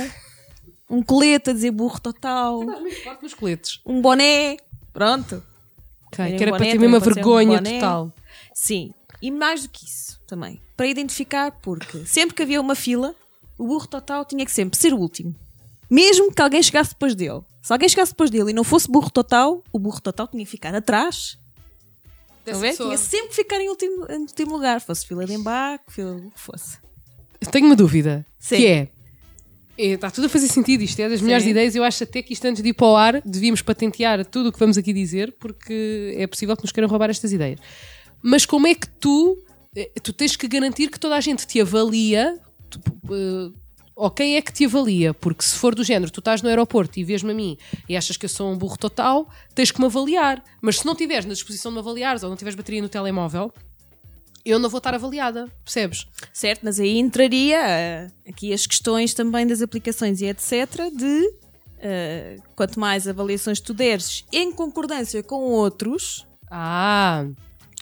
[0.88, 3.80] um colete a dizer burro total, Estás muito forte nos coletes.
[3.86, 4.56] um boné,
[4.92, 5.42] pronto.
[6.06, 7.58] Ok, Terem que era um para boné, ter mesmo a também pode ser um vergonha
[7.58, 7.74] boné.
[7.74, 8.12] total.
[8.52, 13.14] Sim, e mais do que isso também, para identificar, porque sempre que havia uma fila,
[13.60, 15.34] o burro total tinha que sempre ser o último.
[15.90, 17.40] Mesmo que alguém chegasse depois dele.
[17.62, 20.50] Se alguém chegasse depois dele e não fosse burro total, o burro total tinha que
[20.50, 21.38] ficar atrás
[22.44, 22.88] pessoa.
[22.88, 26.30] Tinha sempre que ficar em último, em último lugar, fosse fila de embarque, fila o
[26.30, 26.78] que fosse.
[27.50, 28.26] Tenho uma dúvida.
[28.38, 28.56] Sim.
[28.56, 28.88] Que é.
[29.78, 31.50] é, Está tudo a fazer sentido, isto é das melhores Sim.
[31.50, 31.74] ideias.
[31.74, 34.52] Eu acho até que isto antes de ir para o ar devíamos patentear tudo o
[34.52, 37.60] que vamos aqui dizer, porque é possível que nos queiram roubar estas ideias.
[38.22, 39.38] Mas como é que tu,
[39.74, 42.38] eh, tu tens que garantir que toda a gente te avalia?
[42.70, 42.80] Tu,
[43.10, 43.50] eh,
[43.94, 45.12] ou quem é que te avalia?
[45.12, 48.16] Porque se for do género, tu estás no aeroporto e vês-me a mim e achas
[48.16, 50.42] que eu sou um burro total, tens que me avaliar.
[50.62, 53.52] Mas se não tiveres na disposição de me avaliares ou não tiveres bateria no telemóvel,
[54.42, 56.06] eu não vou estar avaliada, percebes?
[56.32, 60.90] Certo, mas aí entraria ah, aqui as questões também das aplicações e etc.
[60.96, 61.34] de
[61.82, 67.26] ah, quanto mais avaliações tu deres em concordância com outros, Ah,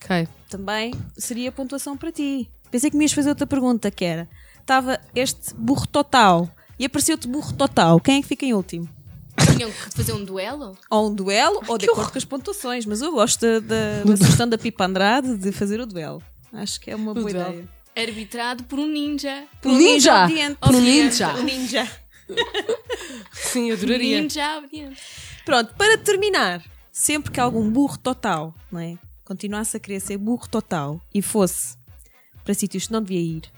[0.02, 0.26] ok.
[0.50, 2.50] também seria pontuação para ti.
[2.72, 4.28] Pensei que me ias fazer outra pergunta, que era,
[4.68, 8.86] estava este burro total e apareceu-te burro total, quem é que fica em último?
[9.56, 10.76] Tinham que fazer um duelo?
[10.90, 14.16] Ou um duelo, ou de acordo com as pontuações, mas eu gosto da, da, da
[14.16, 16.22] sugestão da Pipa Andrade de fazer o duelo.
[16.52, 17.52] Acho que é uma boa duelo.
[17.54, 17.68] ideia.
[17.96, 19.44] Arbitrado por um ninja.
[19.62, 20.28] Por um ninja!
[20.60, 21.34] Por um ninja!
[21.34, 21.90] Um ninja.
[23.32, 24.20] Sim, adoraria.
[24.20, 25.00] Ninja obediente.
[25.46, 28.98] Pronto, para terminar, sempre que algum burro total, não é?
[29.24, 31.76] Continuasse a querer ser burro total e fosse
[32.44, 33.57] para sítios que não devia ir,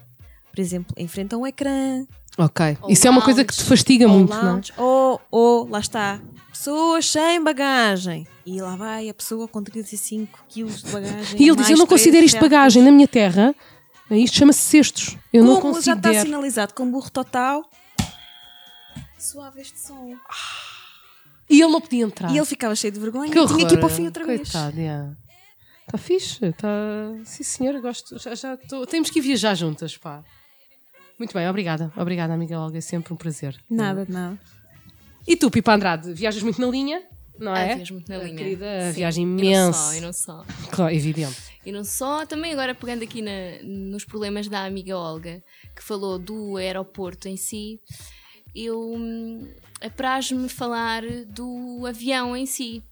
[0.50, 2.04] por exemplo, em frente a um ecrã,
[2.38, 2.78] Ok.
[2.82, 3.48] Ou Isso é uma coisa lounge.
[3.48, 4.42] que te fastiga ou muito, não é?
[4.44, 8.26] lounge, ou, ou, lá está, pessoas sem bagagem.
[8.46, 11.40] E lá vai a pessoa com 35 quilos de bagagem.
[11.42, 13.54] E ele diz: Eu não considero isto chapéus." bagagem na minha terra.
[14.10, 15.16] Isto chama-se cestos.
[15.32, 16.24] Eu não Como já está considero.
[16.26, 17.68] sinalizado com burro total,
[19.18, 20.14] suave este som.
[21.48, 22.32] E ele não podia entrar.
[22.32, 23.78] E ele ficava cheio de vergonha Que e tinha que ir horror.
[23.80, 24.50] para o fim outra vez.
[24.50, 25.12] Coitado, yeah.
[25.86, 26.68] Está fixe, está.
[27.24, 28.18] Sim, senhora, gosto.
[28.18, 30.22] Já, já tô- Temos que ir viajar juntas, pá.
[31.20, 31.92] Muito bem, obrigada.
[31.98, 33.54] Obrigada, amiga Olga, é sempre um prazer.
[33.68, 34.40] Nada, de nada.
[35.28, 37.02] E tu, Pipa Andrade, viajas muito na linha,
[37.38, 37.72] não é?
[37.72, 38.37] Ah, viajo muito na A linha.
[38.38, 38.92] Querida, Sim.
[38.92, 39.72] viagem E não imensa.
[39.74, 40.44] só, e não só.
[40.70, 41.37] Claro, evidente.
[41.64, 45.44] E não só, também agora pegando aqui na- nos problemas da amiga Olga,
[45.76, 47.78] que falou do aeroporto em si,
[48.54, 49.46] eu hum,
[49.83, 52.83] apraz-me falar do avião em si.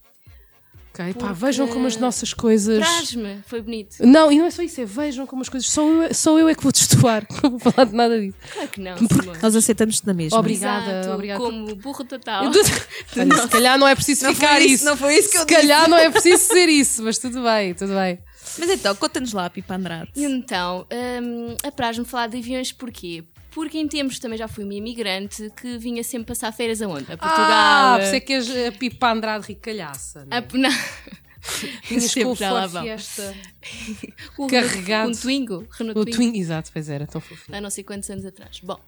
[0.99, 2.83] Ok, pá, Porque- vejam como as nossas coisas.
[2.83, 3.97] Apraz-me, foi bonito.
[4.05, 5.71] Não, e não é só isso, é vejam como as coisas.
[5.71, 7.25] Só eu, só eu é que vou destoar.
[7.43, 8.37] Não vou falar de nada disso.
[8.53, 9.39] Claro que não, Simone.
[9.41, 10.39] Nós aceitamos-te na mesma.
[10.39, 11.41] Obrigada, Exato, obrigada.
[11.41, 12.45] Como burro total.
[12.51, 14.75] Olha, se calhar não é preciso Não ficar isso.
[14.75, 17.43] isso, não foi isso que eu Se calhar não é preciso ser isso, mas tudo
[17.43, 18.19] bem, tudo bem.
[18.59, 20.11] Mas então, conta-nos lá, Pipa Andrade.
[20.17, 20.87] Então,
[21.23, 23.25] hum, apraz-me falar de aviões porquê?
[23.59, 27.11] Porque em tempos também já fui uma imigrante que vinha sempre passar férias aonde?
[27.12, 27.37] A Portugal.
[27.51, 30.21] Ah, a- por isso é que és a Pipa Andrade ricalhaça.
[30.31, 30.47] a- Né?
[30.53, 30.71] não.
[31.88, 32.85] Vinhas com o sempre já lá Ford.
[32.85, 33.35] Fiesta.
[34.38, 35.09] O Carregado.
[35.11, 35.66] Um Twingo.
[35.73, 36.16] Renault O Twingo.
[36.16, 37.57] Twin, exato, pois era, tão fofinho.
[37.57, 38.61] Há não sei quantos anos atrás.
[38.62, 38.79] Bom,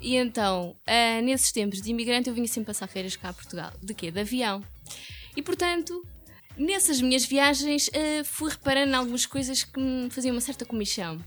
[0.00, 3.72] e então, ah, nesses tempos de imigrante, eu vinha sempre passar férias cá a Portugal.
[3.82, 4.12] De quê?
[4.12, 4.62] De avião.
[5.36, 6.04] E portanto,
[6.56, 11.18] nessas minhas viagens, ah, fui reparando em algumas coisas que me faziam uma certa comichão.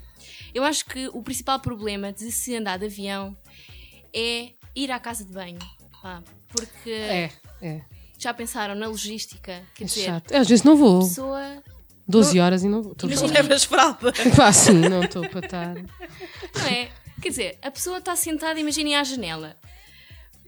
[0.53, 3.35] Eu acho que o principal problema de se andar de avião
[4.13, 5.59] é ir à casa de banho.
[6.01, 7.31] pá, porque É,
[7.61, 7.81] é.
[8.17, 9.63] já pensaram na logística?
[9.75, 10.33] Quer É dizer, chato.
[10.35, 10.99] Às vezes não a vou.
[10.99, 11.63] pessoa
[12.07, 12.95] 12 horas e não vou.
[12.97, 13.33] Falar.
[13.33, 14.13] Levas fralda.
[14.35, 15.75] Pá, sim, não estou para estar.
[15.75, 16.89] Não é?
[17.21, 19.57] Quer dizer, a pessoa está sentada, imaginem à janela.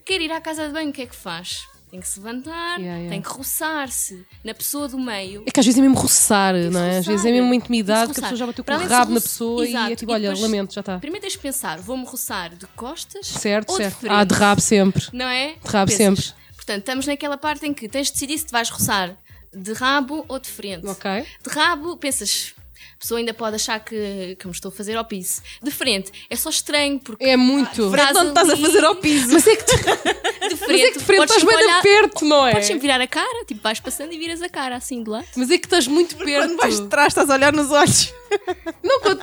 [0.06, 1.66] Quer ir à casa de banho, o que é que faz?
[1.90, 3.08] Tem que se levantar, Yeah, yeah.
[3.10, 5.42] tem que roçar-se na pessoa do meio.
[5.44, 6.98] É que às vezes é mesmo roçar, não é?
[6.98, 9.12] Às vezes é mesmo uma intimidade que a pessoa já bateu com o de rabo
[9.14, 9.96] na pessoa e é Exato.
[9.96, 10.98] tipo, E olha, depois- lamento, já está.
[11.00, 13.96] Primeiro tens de pensar, vou-me roçar de costas Certo, ou de certo.
[13.98, 14.12] frente?
[14.12, 15.04] Ah, de rabo sempre.
[15.12, 15.54] Não é?
[15.54, 16.24] De rabo sempre.
[16.54, 19.16] Portanto, estamos naquela parte em que tens de decidir se te vais roçar
[19.52, 20.86] de rabo ou de frente.
[20.86, 21.10] Ok.
[21.42, 22.54] De rabo, pensas,
[23.00, 25.40] pessoa ainda pode achar que, que me estou a fazer ao piso.
[25.62, 27.90] De frente, é só estranho, porque É muito.
[27.90, 29.32] Frente Não estás a fazer ao piso.
[29.32, 29.72] Mas é que tu,
[30.50, 32.46] de frente, mas é que de frente podes estás bem sempre de olhar- perto, não
[32.46, 32.52] é?
[32.52, 35.26] Podes sempre virar a cara, tipo, vais passando e viras a cara assim de lado.
[35.34, 36.46] Mas é que estás muito perto.
[36.48, 38.12] Quando vais de trás, estás a olhar nos olhos.
[38.84, 39.20] Não, quando...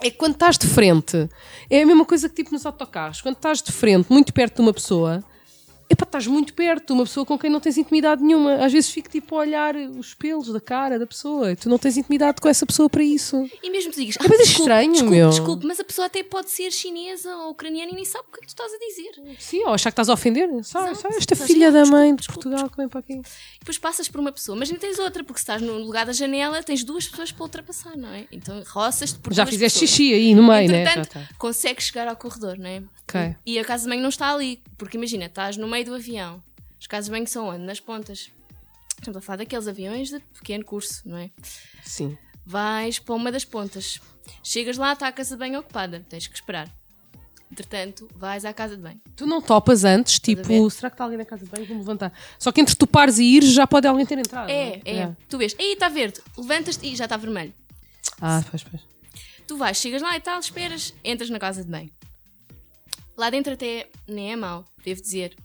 [0.00, 1.28] É que quando estás de frente,
[1.70, 3.22] é a mesma coisa que tipo nos autocarros.
[3.22, 5.24] Quando estás de frente, muito perto de uma pessoa,
[5.88, 8.56] epá, estás muito perto de uma pessoa com quem não tens intimidade nenhuma.
[8.64, 11.96] Às vezes fico tipo a olhar os pelos da cara da pessoa tu não tens
[11.96, 13.48] intimidade com essa pessoa para isso.
[13.62, 15.28] E mesmo tu digas, É coisa desculpe, estranho, desculpe, meu.
[15.30, 18.38] desculpe, mas a pessoa até pode ser chinesa ou ucraniana e nem sabe o que
[18.38, 19.36] é que tu estás a dizer.
[19.38, 20.48] Sim, ou achar que estás a ofender.
[20.64, 23.12] Sabe, esta filha a- da desculpe, mãe de desculpe, Portugal que vem para aqui.
[23.14, 26.06] E depois passas por uma pessoa, mas nem tens outra, porque se estás no lugar
[26.06, 28.26] da janela, tens duas pessoas para ultrapassar, não é?
[28.32, 29.90] Então roças-te por Já fizeste pessoas.
[29.90, 30.84] xixi aí no meio, né?
[30.84, 31.34] Já Entretanto, tá.
[31.38, 32.82] consegues chegar ao corredor, não é?
[33.06, 33.36] Ok.
[33.44, 36.40] E a casa de banho não está ali, porque imagina, estás no meio do avião.
[36.78, 37.64] As casas de banho são onde?
[37.64, 38.30] Nas pontas.
[38.96, 41.30] Estamos a falar daqueles aviões de pequeno curso, não é?
[41.82, 42.16] Sim.
[42.46, 44.00] Vais para uma das pontas.
[44.42, 46.06] Chegas lá, está a casa de banho ocupada.
[46.08, 46.70] Tens que esperar.
[47.50, 49.00] Entretanto, vais à casa de banho.
[49.16, 51.66] Tu não topas antes, tipo, será que está alguém na casa de banho?
[51.66, 52.12] Vou-me levantar.
[52.38, 54.48] Só que entre tu pares e ires já pode alguém ter entrado.
[54.48, 55.16] É, não é.
[55.28, 57.52] Tu vês, aí está verde, levantas-te e já está vermelho.
[58.20, 58.82] Ah, pois, pois.
[59.46, 61.90] Tu vais, chegas lá e tal, esperas, entras na casa de banho.
[63.16, 65.36] Lá dentro até nem é mau, devo dizer.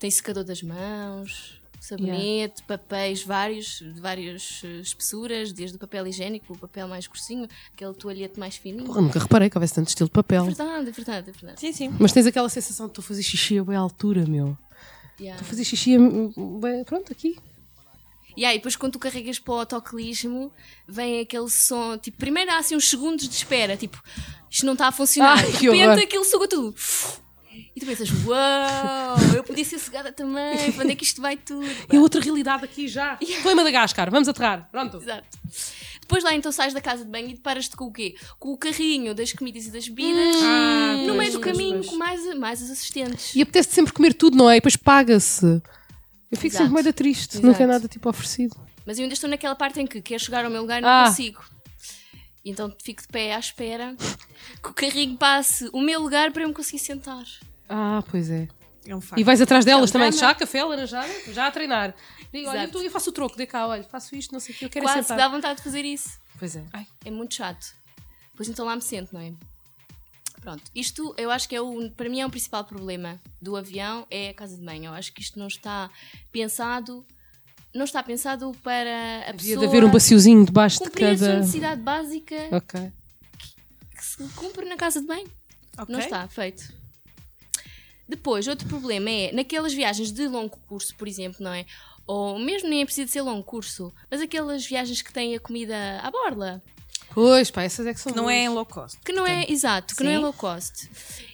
[0.00, 6.52] Tem secador das mãos, sabonete, papéis vários, de várias eh, espessuras, desde o papel higiênico,
[6.54, 8.86] o papel mais grossinho, aquele toalhete mais fininho.
[8.86, 10.42] Porra, nunca reparei que houvesse tanto estilo de papel.
[10.42, 11.60] É verdade, é verdade, é verdade.
[11.60, 11.94] Sim, sim.
[12.00, 14.56] Mas tens aquela sensação de tu fazer xixi a boa altura, meu.
[15.20, 15.38] Yeah.
[15.38, 17.36] Tu fazer xixi, a- pronto, aqui.
[18.36, 20.50] E aí, depois quando tu carregas para o autoclismo,
[20.88, 24.02] vem aquele som, tipo, primeiro há assim uns segundos de espera, tipo,
[24.48, 25.36] isto não está a funcionar.
[25.38, 26.74] Ai, de que repente aquilo suga tudo.
[27.74, 31.36] E tu pensas, uau, eu podia ser cegada também, para onde é que isto vai
[31.36, 31.64] tudo?
[31.92, 33.18] E outra realidade aqui já.
[33.42, 34.68] Foi Madagascar, vamos aterrar.
[34.70, 34.96] Pronto.
[34.98, 35.38] Exato.
[36.00, 38.16] Depois lá então sais da casa de banho e deparas-te com o quê?
[38.40, 41.74] Com o carrinho das comidas e das bebidas Ah, no pois, meio do pois, caminho
[41.78, 41.86] pois.
[41.86, 43.36] com mais, mais os assistentes.
[43.36, 44.54] E apetece sempre comer tudo, não é?
[44.54, 45.46] E depois paga-se.
[45.46, 45.62] Eu
[46.36, 46.64] fico Exato.
[46.68, 47.34] sempre meio triste.
[47.34, 47.46] Exato.
[47.46, 48.56] Nunca é nada tipo oferecido.
[48.84, 50.88] Mas eu ainda estou naquela parte em que quero chegar ao meu lugar e não
[50.88, 51.04] Ah.
[51.06, 51.44] consigo.
[52.44, 53.94] Então fico de pé à espera
[54.60, 57.24] que o carrinho passe o meu lugar para eu me conseguir sentar.
[57.72, 58.48] Ah, pois é.
[58.86, 59.20] É um facto.
[59.20, 61.94] E vais atrás delas também, chá, café, laranjada, já a treinar.
[62.32, 62.68] Digo, olha, Exato.
[62.68, 64.64] eu, tô- eu faço o troco, dê cá, olha, faço isto, não sei o que,
[64.64, 65.16] eu quero é Quase sentar.
[65.18, 66.18] dá vontade de fazer isso.
[66.38, 66.64] Pois é.
[66.72, 67.74] Ai, É muito chato.
[68.34, 69.32] Pois então lá me sento, não é?
[70.40, 74.06] Pronto, isto eu acho que é o, para mim é o principal problema do avião,
[74.10, 74.86] é a casa de banho.
[74.86, 75.90] Eu acho que isto não está
[76.32, 77.04] pensado,
[77.74, 81.18] não está pensado para a devia pessoa de haver um baciozinho debaixo de cumprir a
[81.18, 81.38] sua cada.
[81.40, 82.90] necessidade básica Ok.
[83.94, 85.28] que se cumpre na casa de banho.
[85.76, 85.92] Ok.
[85.92, 86.72] Não está feito.
[88.10, 91.64] Depois, outro problema é naquelas viagens de longo curso, por exemplo, não é?
[92.06, 96.00] Ou mesmo nem é preciso ser longo curso, mas aquelas viagens que têm a comida
[96.02, 96.60] à borla,
[97.12, 98.12] Pois, pá, essas é que são.
[98.14, 98.98] Não é em low cost.
[99.04, 100.22] que não é exato, que não é Sim.
[100.22, 100.88] low cost.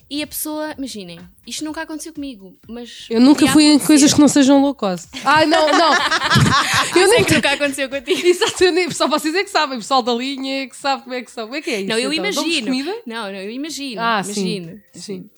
[0.09, 3.07] E a pessoa, imaginem, isto nunca aconteceu comigo, mas.
[3.11, 5.09] Eu nunca fui em coisas que não sejam low cost.
[5.25, 5.93] Ai, não, não.
[6.97, 8.27] eu nem que nunca aconteceu contigo.
[8.27, 11.03] Exato, eu nem, só vocês é que sabem, o pessoal da linha é que sabe
[11.03, 11.45] como é que são.
[11.45, 11.89] Como é que é isso?
[11.89, 12.25] Não, eu então?
[12.25, 12.67] Imagino.
[12.67, 13.03] comida?
[13.05, 14.01] Não, não, eu imagino.
[14.01, 14.81] Ah, imagino.
[14.95, 15.01] sim.
[15.01, 15.31] sim.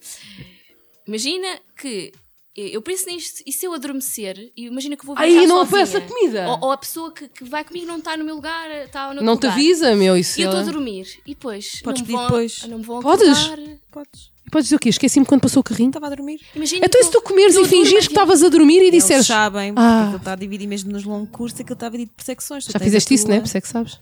[1.09, 2.13] Imagina que
[2.55, 5.83] eu penso nisto e se eu adormecer, e imagina que vou Aí viajar não sozinha,
[5.85, 6.49] aparece a comida.
[6.51, 9.23] Ou, ou a pessoa que, que vai comigo não está no meu lugar, está no
[9.23, 11.07] Não te avisa, meu, isso E eu estou é- a dormir.
[11.25, 11.81] E depois.
[11.83, 12.63] Podes não vão, depois.
[12.69, 13.29] Não me vão Podes?
[13.47, 13.77] acordar.
[13.91, 14.31] Podes.
[14.51, 14.89] Podes dizer o quê?
[14.89, 15.91] Esqueci-me quando passou o carrinho.
[15.91, 16.41] Estava a dormir.
[16.55, 19.27] Imagina Então, se tu comeres e fingires que estavas a dormir e Eles disseres.
[19.27, 20.03] sabem, porque Ah.
[20.05, 22.65] aquilo está dividido mesmo nos longos cursos, aquilo está dividido por secções.
[22.65, 23.41] Já fizeste isso, tua- né?
[23.41, 24.01] Por isso é que sabes.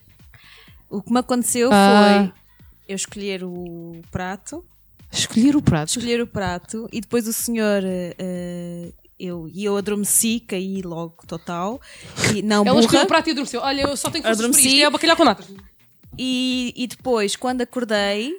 [0.89, 2.31] O que me aconteceu Ah.
[2.33, 2.43] foi
[2.89, 4.65] eu escolher o prato,
[5.17, 5.89] Escolher o prato.
[5.89, 7.83] escolher o prato e depois o senhor.
[7.85, 11.81] eh, eu, e eu adormeci, caí logo total.
[12.35, 12.81] E, não, Ela burra.
[12.81, 13.61] escolheu o prato e adormeceu.
[13.63, 14.69] Olha, eu só tenho para Adormeci.
[14.69, 14.83] isto.
[14.85, 15.47] É o bacalhau com natas.
[16.19, 18.35] E, e depois, quando acordei,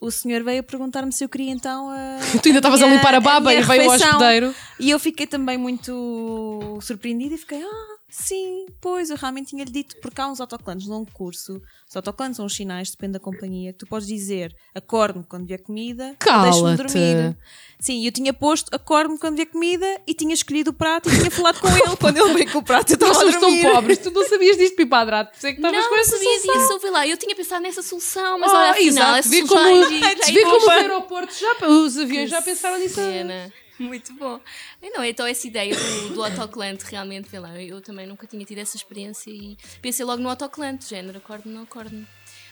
[0.00, 2.18] o senhor veio perguntar-me se eu queria então a.
[2.42, 4.10] Tu ainda estavas a minha- limpar a baba minha e veio o refeição.
[4.18, 4.54] hospedeiro.
[4.78, 9.96] E eu fiquei também muito surpreendida e fiquei, ah, sim, pois, eu realmente tinha-lhe dito,
[10.00, 13.78] porque há uns autocolantes num curso, os autocolantes são os sinais, depende da companhia, que
[13.80, 16.76] tu podes dizer, acorde-me quando vier comida, Cala-te.
[16.82, 17.36] dormir.
[17.80, 21.30] Sim, eu tinha posto, acorde-me quando vier comida e tinha escolhido o prato e tinha
[21.30, 22.92] falado com ele quando ele veio com o prato.
[22.92, 23.98] Eu Nós estava a somos tão pobres.
[23.98, 25.30] Tu não sabias disto, Pipadrato.
[25.32, 26.54] Por isso é que estavas Não, com não essa sabia solução.
[26.62, 27.06] disso, ouvi lá.
[27.06, 29.16] Eu tinha pensado nessa solução, mas Ah, olha, afinal, exato.
[29.18, 30.32] essa Vê solução como, existe.
[30.32, 32.94] vê como os aeroportos já, os aviões já pensaram nisso.
[32.96, 33.52] Cena.
[33.78, 34.40] Muito bom.
[34.82, 38.76] Não, então essa ideia do, do autocolante realmente, lá, eu também nunca tinha tido essa
[38.76, 42.06] experiência e pensei logo no autocolante, género, acorde-me, não acorde-me.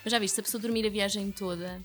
[0.05, 1.81] Mas já viste, se a pessoa dormir a viagem toda,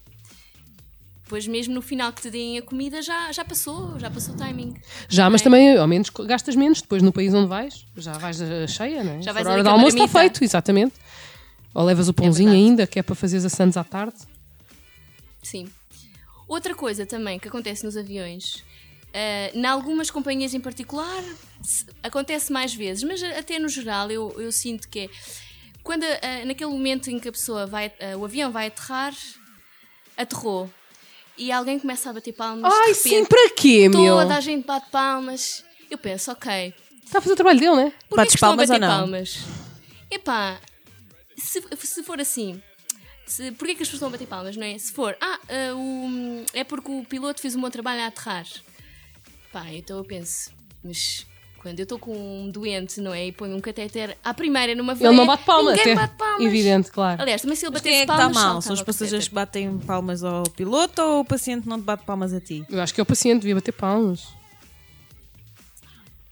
[1.24, 4.38] depois mesmo no final que te deem a comida já, já passou, já passou o
[4.38, 4.76] timing.
[5.10, 5.44] Já, mas É.
[5.46, 7.86] também ao menos gastas menos depois no país onde vais.
[7.98, 9.22] Já vais a cheia, não é?
[9.24, 10.94] Já vais ali hora a almoço está feito, exatamente.
[11.74, 12.70] Ou levas o pãozinho verdade.
[12.70, 14.18] ainda, que é para fazeres a Santos à tarde.
[15.42, 15.68] Sim.
[16.48, 18.62] Outra coisa também que acontece nos aviões,
[19.14, 21.24] eh, em algumas companhias em particular,
[21.64, 25.10] se- acontece mais vezes, mas até no geral eu, eu sinto que é
[25.84, 29.14] quando eh, naquele momento em que a pessoa vai, eh, o avião vai aterrar,
[30.18, 30.70] aterrou
[31.38, 32.72] e alguém começa a bater palmas.
[32.74, 34.16] Ai, de sim, repente, para quê, meu?
[34.18, 35.64] toda a gente bate palmas.
[35.90, 37.90] Eu penso, ok, Está a fazer o trabalho dele, não é?
[37.92, 38.98] Porquê Bates que estão a palmas bater ou não?
[38.98, 39.40] palmas?
[40.10, 40.60] Epá,
[41.38, 42.62] se, se for assim,
[43.26, 44.78] se, porquê que as pessoas estão a bater palmas, não é?
[44.78, 48.46] Se for, ah, ah, o- é porque o piloto fez um bom trabalho a aterrar.
[49.52, 50.50] Pá, então eu penso,
[50.84, 51.26] mas
[51.58, 53.28] quando eu estou com um doente, não é?
[53.28, 55.78] E ponho um catéter à primeira numa veia, Ele não bate palmas.
[55.78, 56.42] ninguém é bate palmas.
[56.46, 57.22] Evidente, claro.
[57.22, 58.62] Aliás, também se ele Mas batesse quem é que está palmas, mal?
[58.62, 62.34] São os passageiros que batem palmas ao piloto ou o paciente não te bate palmas
[62.34, 62.66] a ti?
[62.70, 64.28] Eu acho que é o paciente, devia bater palmas.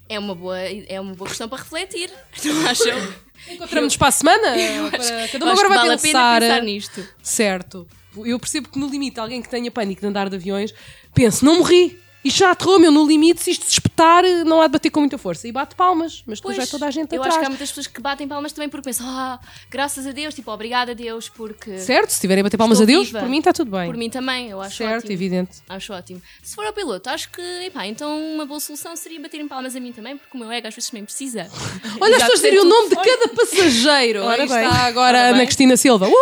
[0.08, 2.10] É uma, boa, é uma boa questão para refletir,
[2.44, 3.14] não acham?
[3.48, 4.48] Encontramos-nos para a semana?
[4.90, 6.42] Para- Cada um Acho agora vai vale pensar.
[6.42, 7.08] pensar nisto.
[7.22, 7.88] Certo.
[8.26, 10.74] Eu percebo que no limite, alguém que tenha pânico de andar de aviões,
[11.14, 12.00] pense, não morri.
[12.24, 15.00] Isto já aterrou, meu, no limite, se isto se espetar, não há de bater com
[15.00, 15.48] muita força.
[15.48, 17.36] E bate palmas, mas depois vai toda a gente eu atrás.
[17.36, 20.34] acho que há muitas pessoas que batem palmas também porque pensam, ah, graças a Deus,
[20.34, 21.78] tipo, obrigada a Deus, porque.
[21.80, 22.10] Certo?
[22.10, 23.20] Se tiverem a bater palmas a Deus, viva.
[23.20, 23.86] por mim está tudo bem.
[23.88, 25.14] Por mim também, eu acho certo, ótimo.
[25.14, 25.58] evidente.
[25.70, 26.22] Acho ótimo.
[26.44, 29.80] Se for ao piloto, acho que, epá, então uma boa solução seria baterem palmas a
[29.80, 31.48] mim também, porque o meu ego às vezes também precisa.
[32.02, 34.24] Olha, as Já pessoas dizem o nome de cada passageiro.
[34.28, 34.66] Ora bem.
[34.66, 35.46] está agora a Ora Ana bem.
[35.46, 36.08] Cristina Silva.
[36.08, 36.14] Uh!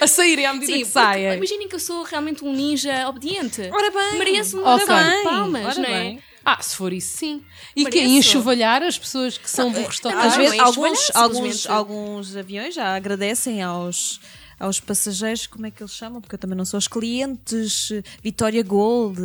[0.00, 1.34] A saírem à medida Sim, que saem.
[1.36, 3.62] imaginem que eu sou realmente um ninja obediente.
[3.72, 4.18] Ora bem.
[4.18, 5.24] Mereço de bem.
[5.24, 6.18] palmas, não é?
[6.44, 7.42] Ah, se for isso, sim.
[7.74, 8.28] E que Mereço.
[8.28, 10.32] enxovalhar as pessoas que são burros não, totais.
[10.32, 14.20] Às vezes, é alguns, alguns, alguns aviões já agradecem aos,
[14.60, 16.20] aos passageiros, como é que eles chamam?
[16.20, 17.90] Porque eu também não sou os clientes,
[18.22, 19.18] Vitória Gold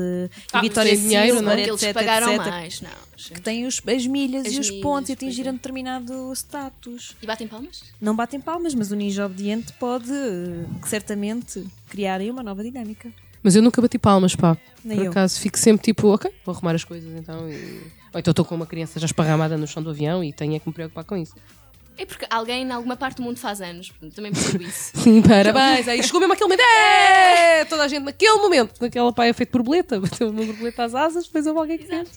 [0.53, 1.67] Ah, e Vitória dinheiro, Silver, não é?
[1.67, 3.09] Eles etc, pagaram etc, mais, não.
[3.17, 5.53] Que têm os, as milhas As e os milhas, pontos e atingiram é.
[5.53, 7.17] determinado status.
[7.21, 7.83] E batem palmas?
[7.99, 13.11] Não batem palmas, mas o ninja obediente pode eh, certamente criar aí uma nova dinâmica.
[13.41, 14.57] Mas eu nunca bati palmas, pá.
[14.83, 15.11] Nem Por eu.
[15.11, 17.49] acaso fico sempre tipo, ok, vou arrumar as coisas então.
[17.49, 17.81] E...
[18.13, 20.59] Ou então estou com uma criança já esparramada no chão do avião e tenho é
[20.59, 21.35] que me preocupar com isso.
[21.97, 23.91] É porque alguém em alguma parte do mundo faz anos.
[24.15, 24.91] Também percebo isso.
[25.03, 25.85] Sim, parabéns.
[25.85, 26.65] Aí chegou mesmo aquele momento.
[26.65, 27.65] É!
[27.65, 31.45] Toda a gente naquele momento, naquela paia feito borboleta, bateu uma borboleta às asas, depois
[31.45, 32.09] houve alguém que fez.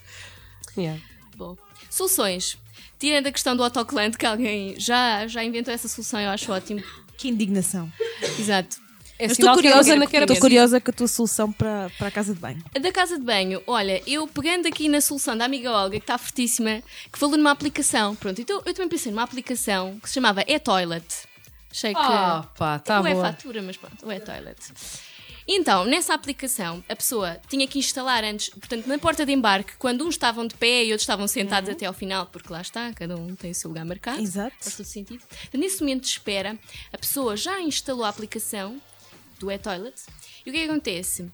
[0.79, 1.01] Yeah.
[1.37, 1.57] Bom,
[1.91, 2.57] soluções.
[2.97, 6.81] Tirando a questão do autocolante, que alguém já, já inventou essa solução, eu acho ótimo.
[7.17, 7.93] Que indignação.
[8.39, 8.82] Exato.
[9.23, 12.35] É estou que curiosa, era estou curiosa com a tua solução para, para a casa
[12.35, 12.63] de banho.
[12.81, 16.19] Da casa de banho, olha, eu pegando aqui na solução da amiga Olga, que está
[16.19, 16.83] fortíssima,
[17.13, 18.17] que falou numa aplicação.
[18.17, 21.07] Pronto, então eu também pensei numa aplicação que se chamava E-Toilet.
[21.71, 22.01] Achei que.
[22.01, 23.33] Ah, pá, tá Ou é boa.
[23.33, 24.59] fatura, mas pronto, ou é toilet.
[25.49, 30.07] Então, nessa aplicação, a pessoa tinha que instalar antes, portanto, na porta de embarque, quando
[30.07, 33.17] uns estavam de pé e outros estavam sentados até ao final, porque lá está, cada
[33.17, 34.21] um tem o seu lugar marcado.
[34.21, 34.55] Exato.
[34.61, 35.23] Faz todo sentido.
[35.49, 36.57] Então, nesse momento de espera,
[36.93, 38.81] a pessoa já instalou a aplicação
[39.45, 39.95] do e-toilet
[40.47, 41.31] e o que é que acontece?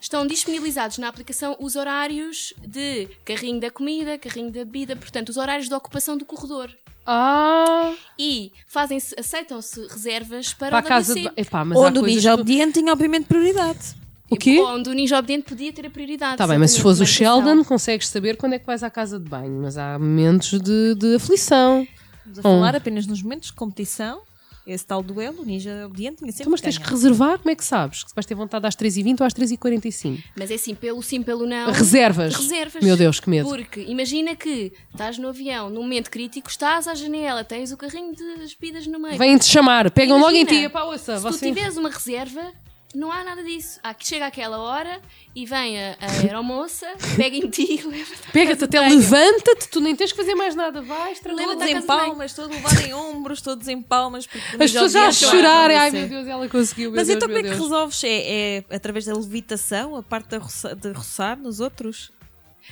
[0.00, 5.36] Estão disponibilizados na aplicação os horários de carrinho da comida, carrinho da bebida, portanto, os
[5.36, 6.70] horários de ocupação do corredor.
[7.06, 11.20] Ah, E fazem-se, aceitam-se reservas para, para a o casa WC.
[11.30, 11.40] de...
[11.40, 13.94] Epá, mas Onde o ninja obediente tinha obviamente prioridade.
[14.30, 14.58] O quê?
[14.60, 16.36] Onde o ninja obediente podia ter a prioridade.
[16.38, 17.06] Tá bem, mas se fores o.
[17.06, 19.60] Sheldon, consegues saber quando é que vais à casa de banho.
[19.62, 21.86] Mas há momentos de, de aflição.
[22.18, 24.22] Estamos a falar apenas nos momentos de competição.
[24.66, 27.50] Esse tal duelo, o ninja obediente tinha sempre Então, mas que tens que reservar, como
[27.50, 28.04] é que sabes?
[28.04, 30.22] Que se vais ter vontade às 3h20 ou às 3h45?
[30.36, 31.72] Mas é assim, pelo sim, pelo não.
[31.72, 32.36] Reservas.
[32.36, 32.82] Reservas.
[32.82, 33.48] Meu Deus, que medo.
[33.48, 38.14] Porque imagina que estás no avião, num momento crítico, estás à janela, tens o carrinho
[38.14, 38.22] de
[38.60, 39.18] bebidas no meio.
[39.18, 40.54] Vêm-te chamar, pegam logo em ti.
[40.54, 41.46] Imagina, ouça, Se tu você...
[41.46, 42.52] tiveres uma reserva,
[42.94, 43.78] não há nada disso.
[43.82, 45.00] Há que chega aquela hora
[45.34, 48.30] e vem a, a aeromoça, pega em ti e leva-te.
[48.32, 50.82] Pega-te até, levanta-te, tu nem tens que fazer mais nada.
[50.82, 51.62] Vais, Todos tranquilo.
[51.62, 54.28] à em palmas, todo levado em ombros, todos em palmas.
[54.52, 55.76] As pessoas já a chorarem.
[55.76, 56.90] Ai meu Deus, ela conseguiu.
[56.92, 58.02] Mas Deus, então como é que resolves?
[58.04, 62.12] É, é através da levitação, a parte de roçar, de roçar nos outros?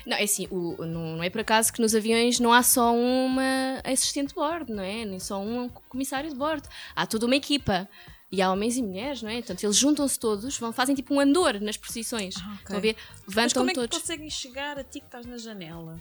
[0.07, 2.95] Não, é assim, o- não, não é por acaso que nos aviões não há só
[2.95, 5.05] uma assistente de bordo, não é?
[5.05, 6.69] Nem só um comissário de bordo.
[6.95, 7.89] Há toda uma equipa.
[8.33, 9.37] E há homens e mulheres, não é?
[9.39, 12.37] Portanto, eles juntam-se todos, vão, fazem tipo um andor nas posições.
[12.37, 12.97] Estão a ver?
[13.35, 13.99] Mas como é que todos.
[13.99, 15.99] conseguem chegar a ti que estás na janela?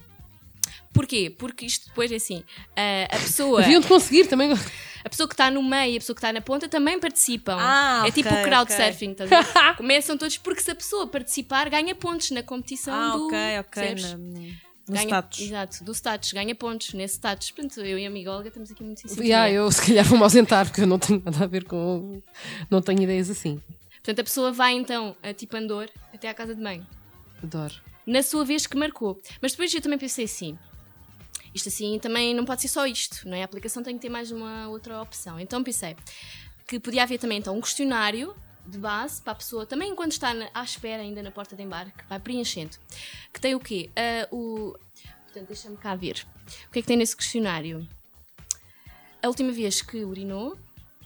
[0.92, 1.34] Porquê?
[1.36, 2.44] Porque isto depois é assim:
[2.76, 3.62] a, a pessoa.
[3.62, 4.52] Haviam de conseguir também.
[5.04, 7.56] A pessoa que está no meio e a pessoa que está na ponta também participam.
[7.58, 9.10] Ah, é ok, tipo o crowdsurfing.
[9.12, 9.50] estás a ver?
[9.56, 13.26] Ah, Começam todos, porque se a pessoa participar, ganha pontos na competição Ah, do.
[13.26, 13.94] ok, ok.
[14.90, 15.40] No Ganha, status.
[15.40, 17.50] Exato, do status, ganha pontos nesse status.
[17.52, 19.24] Portanto, eu e a amiga Olga estamos aqui muito sintonia.
[19.24, 22.20] Yeah, eu se calhar vou-me ausentar porque eu não tenho nada a ver com.
[22.68, 23.60] Não tenho ideias assim.
[23.94, 26.84] Portanto, a pessoa vai então, a tipo Andor, até à casa de banho.
[27.42, 27.74] Adoro.
[28.04, 29.20] Na sua vez que marcou.
[29.40, 30.58] Mas depois eu também pensei assim.
[31.54, 33.42] Isto assim também não pode ser só isto, não é?
[33.42, 35.38] A aplicação tem que ter mais uma outra opção.
[35.38, 35.96] Então pensei
[36.66, 38.34] que podia haver também então um questionário
[38.70, 41.62] de base para a pessoa, também enquanto está na- à espera ainda na porta de
[41.62, 42.76] embarque, vai preenchendo.
[43.32, 43.90] Que tem o quê?
[43.96, 44.76] Ah, o...
[45.24, 46.24] Portanto, deixa-me cá ver.
[46.68, 47.86] O que é que tem nesse questionário?
[49.22, 50.56] A última vez que urinou,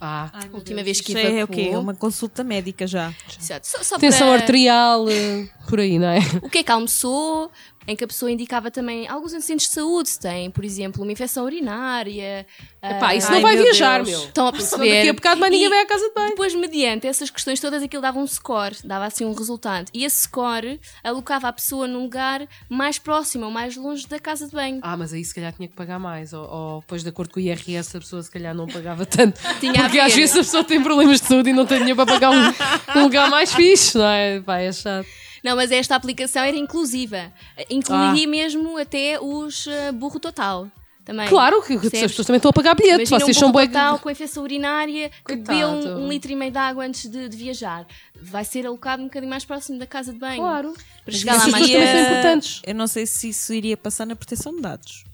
[0.00, 1.70] Ah, a última vez que Isso é o quê?
[1.76, 3.14] Uma consulta médica já.
[3.40, 6.18] Exato, só, só tensão para- arterial, eh, por aí, não é?
[6.42, 7.50] O que é que almoçou?
[7.86, 11.12] Em que a pessoa indicava também alguns antecedentes de saúde, se tem, por exemplo, uma
[11.12, 12.46] infecção urinária.
[12.82, 14.08] Epá, ah, isso Ai, não vai meu viajar, Deus.
[14.08, 14.28] meu.
[14.28, 14.96] Estão a perceber?
[14.96, 16.28] Daqui a bocado mais ninguém E vai à casa de banho.
[16.30, 19.90] Depois, mediante essas questões todas, aquilo dava um score, dava assim um resultado.
[19.92, 24.46] E esse score alocava a pessoa num lugar mais próximo ou mais longe da casa
[24.46, 24.80] de banho.
[24.82, 26.32] Ah, mas aí se calhar tinha que pagar mais.
[26.32, 29.40] Ou, ou depois, de acordo com o IRS, a pessoa se calhar não pagava tanto.
[29.60, 32.06] Tinha Porque às vezes a pessoa tem problemas de saúde e não tem dinheiro para
[32.06, 34.40] pagar um, um lugar mais fixe, não é?
[34.40, 35.06] Pá, é chato.
[35.44, 37.30] Não, mas esta aplicação era inclusiva.
[37.68, 40.68] Incluía mesmo até os ah, burro total.
[41.04, 41.28] Também.
[41.28, 42.94] Claro que as pessoas também estão a pagar bilhete.
[43.10, 46.34] Imagina Vocês um são bué- Bogotá com infecção urinária que bebeu um, um litro e
[46.34, 47.86] meio de água antes de, de viajar.
[48.18, 50.40] Vai ser alocado um bocadinho mais próximo da casa de banho.
[50.40, 50.72] Claro.
[51.04, 52.62] Para chegar lá mais são importantes.
[52.64, 55.04] Eu não sei se isso iria passar na proteção de dados.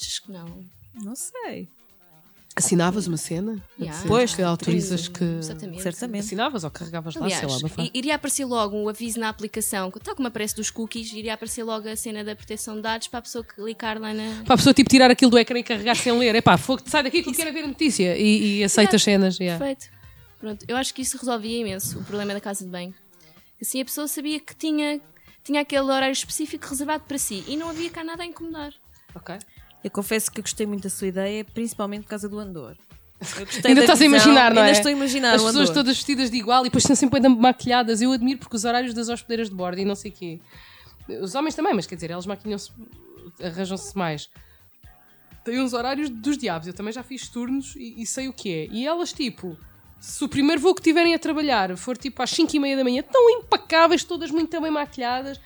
[0.00, 0.64] Acho que não.
[0.94, 1.68] Não sei.
[2.54, 3.56] Assinavas uma cena?
[3.80, 4.04] Yeah.
[4.06, 5.24] Pois, que autorizas que.
[5.24, 5.82] Exatamente.
[5.82, 6.24] Certamente.
[6.26, 7.44] Assinavas ou carregavas lá, sei lá.
[7.44, 10.70] Aliás, uma fa- i- iria aparecer logo um aviso na aplicação, tal como aparece dos
[10.70, 14.12] cookies, iria aparecer logo a cena da proteção de dados para a pessoa clicar lá
[14.12, 14.42] na.
[14.44, 16.34] Para a pessoa tipo tirar aquilo do ecrã e carregar sem ler.
[16.34, 18.16] É pá, sai daqui que eu quero ver a notícia.
[18.18, 19.38] E, e aceita as cenas.
[19.40, 19.58] yeah.
[19.58, 19.90] Perfeito.
[20.38, 22.94] Pronto, eu acho que isso resolvia imenso o problema da casa de banho.
[23.60, 25.00] Assim a pessoa sabia que tinha,
[25.42, 28.74] tinha aquele horário específico reservado para si e não havia cá nada a incomodar.
[29.14, 29.36] Ok.
[29.82, 32.76] Eu confesso que gostei muito da sua ideia, principalmente por causa do Andor.
[33.64, 34.66] Ainda da estás a visão, imaginar, não é?
[34.66, 38.00] Ainda estou a imaginar As pessoas todas vestidas de igual e depois estão sempre maquilhadas.
[38.02, 40.40] Eu admiro porque os horários das hospedeiras de bordo e não sei o quê.
[41.20, 42.70] Os homens também, mas quer dizer, elas maquilham-se,
[43.42, 44.28] arranjam-se mais.
[45.44, 46.66] Têm uns horários dos diabos.
[46.68, 48.68] Eu também já fiz turnos e, e sei o que é.
[48.70, 49.56] E elas, tipo,
[50.00, 52.84] se o primeiro voo que tiverem a trabalhar for tipo às 5 e meia da
[52.84, 55.40] manhã, tão impecáveis, todas muito bem maquilhadas.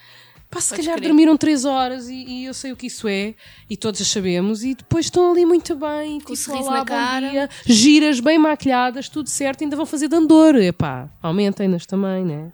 [0.51, 1.09] Pá, se Podes calhar crer.
[1.09, 3.35] dormiram 3 horas e, e eu sei o que isso é,
[3.69, 6.85] e todos as sabemos, e depois estão ali muito bem, Com tipo, sorriso olá, na
[6.85, 7.29] cara.
[7.31, 10.55] dia, giras, bem maquilhadas, tudo certo, ainda vão fazer de andor.
[10.57, 12.53] Epá, aumentem-nas também, né?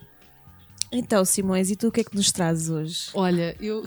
[0.90, 3.08] Então, Simões, e tu o que é que nos trazes hoje?
[3.14, 3.82] Olha, eu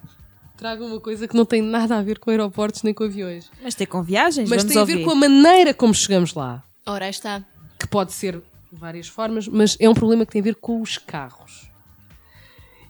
[0.56, 3.74] trago uma coisa que não tem nada a ver com aeroportos nem com aviões, Mas
[3.74, 4.48] tem com viagens?
[4.48, 4.96] mas tem a ouvir.
[4.98, 7.44] ver com a maneira como chegamos lá, Ora, está.
[7.78, 8.36] que pode ser
[8.72, 11.69] de várias formas, mas é um problema que tem a ver com os carros.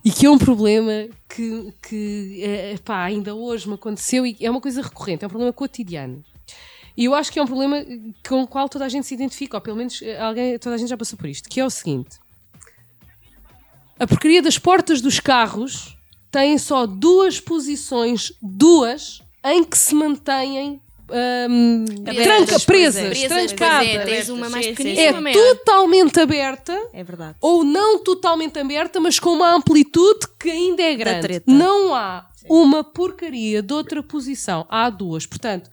[0.05, 4.51] E que é um problema que, que eh, pá, ainda hoje me aconteceu e é
[4.51, 6.25] uma coisa recorrente, é um problema cotidiano.
[6.97, 7.85] E eu acho que é um problema
[8.27, 10.79] com o qual toda a gente se identifica, ou pelo menos eh, alguém, toda a
[10.79, 12.19] gente já passou por isto, que é o seguinte:
[13.99, 15.97] a porcaria das portas dos carros
[16.31, 20.81] tem só duas posições, duas, em que se mantêm
[21.11, 22.59] Abertas, tranca, é.
[22.67, 23.89] presas, Presas, trancadas.
[23.89, 25.39] pois é, tens uma mais Sim, sim, pequenina sim.
[25.39, 27.37] É totalmente aberta É verdade.
[27.41, 31.21] ou não totalmente aberta, mas com uma amplitude que ainda é grande.
[31.21, 31.45] treta.
[31.51, 34.67] Não há uma porcaria de outra posição.
[34.69, 35.27] Há duas.
[35.27, 35.71] Portanto,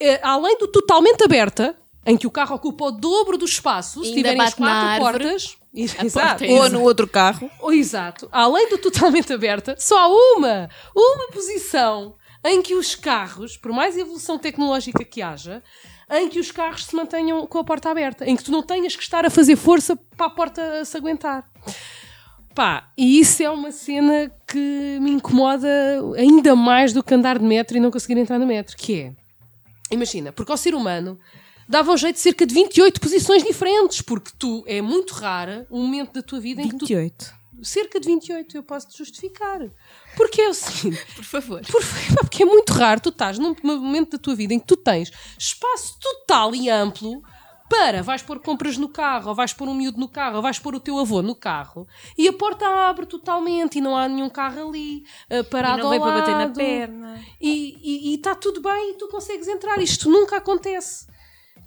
[0.00, 4.08] eh, além do totalmente aberta, em que o carro ocupa o dobro do espaço, se
[4.08, 5.24] Ainda tiverem as quatro árvore.
[5.24, 5.56] portas.
[5.72, 6.44] Exato.
[6.46, 7.48] Ou no outro carro.
[7.62, 8.28] Oh, exato.
[8.32, 12.14] Além do totalmente aberta, só há uma, uma posição
[12.44, 15.62] em que os carros, por mais evolução tecnológica que haja,
[16.10, 18.96] em que os carros se mantenham com a porta aberta, em que tu não tenhas
[18.96, 21.48] que estar a fazer força para a porta se aguentar.
[22.54, 25.68] Pá, e isso é uma cena que me incomoda
[26.16, 29.12] ainda mais do que andar de metro e não conseguir entrar no metro, que é,
[29.90, 31.18] imagina, porque ao ser humano
[31.68, 35.82] dava um jeito de cerca de 28 posições diferentes, porque tu, é muito rara um
[35.82, 37.32] momento da tua vida em que tu 28.
[37.62, 39.60] cerca de 28, eu posso te justificar.
[40.16, 41.60] Porque é o seguinte, Por favor.
[41.70, 41.82] por-
[42.18, 45.10] porque é muito raro tu estás num momento da tua vida em que tu tens
[45.38, 47.22] espaço total e amplo
[47.68, 50.58] para vais pôr compras no carro, ou vais pôr um miúdo no carro, ou vais
[50.58, 51.86] pôr o teu avô no carro,
[52.18, 55.90] e a porta abre totalmente e não há nenhum carro ali eh, parado E não
[55.90, 57.24] vem para bater na perna.
[57.40, 59.80] E está tudo bem e tu consegues entrar.
[59.80, 61.06] Isto nunca acontece.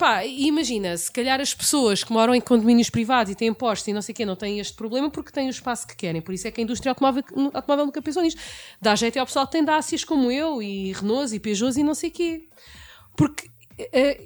[0.04, 3.94] Pá, imagina, se calhar as pessoas que moram em condomínios privados e têm postos e
[3.94, 6.22] não sei o quê não têm este problema porque têm o espaço que querem.
[6.22, 7.24] Por isso é que a indústria automóvel,
[7.54, 8.38] automóvel nunca pensou nisto.
[8.82, 11.96] Dá jeito ao pessoal que tem Dacias como eu e Renaults e Peugeots e não
[11.96, 12.50] sei o quê.
[13.16, 13.50] Porque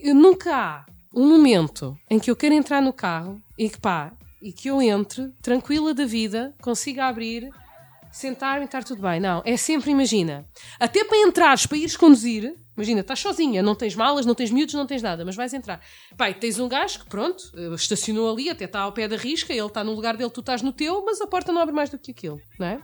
[0.02, 4.12] eu nunca há um momento em que eu quero entrar no carro e que pá,
[4.42, 7.52] e que eu entre tranquila da vida, consiga abrir
[8.12, 9.20] sentar-me e estar tudo bem.
[9.20, 10.44] Não, é sempre, imagina,
[10.80, 14.76] até para entrares, para ires conduzir, imagina, estás sozinha, não tens malas, não tens miúdos,
[14.76, 15.82] não tens nada, mas vais entrar.
[16.16, 19.52] Pai, tens um gajo que, pronto, eh, estacionou ali, até está ao pé da risca,
[19.52, 21.90] ele está no lugar dele, tu estás no teu, mas a porta não abre mais
[21.90, 22.82] do que aquilo, não é?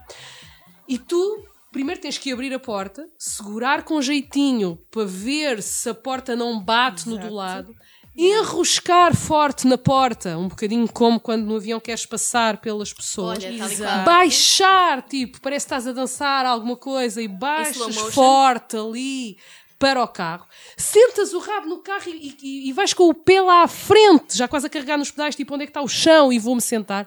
[0.90, 5.94] E tu, primeiro tens que abrir a porta, segurar com jeitinho para ver se a
[5.94, 7.74] porta não bate no do lado,
[8.16, 13.52] enroscar forte na porta, um bocadinho como quando no avião queres passar pelas pessoas Olha,
[13.52, 14.06] Exato.
[14.06, 19.38] baixar, tipo, parece que estás a dançar alguma coisa e baixas forte ali
[19.84, 20.46] para o carro,
[20.78, 24.38] sentas o rabo no carro e, e- e vais com o pé lá à frente,
[24.38, 26.62] já quase a carregar nos pedais, tipo, onde é que está o chão e vou-me
[26.62, 27.06] sentar.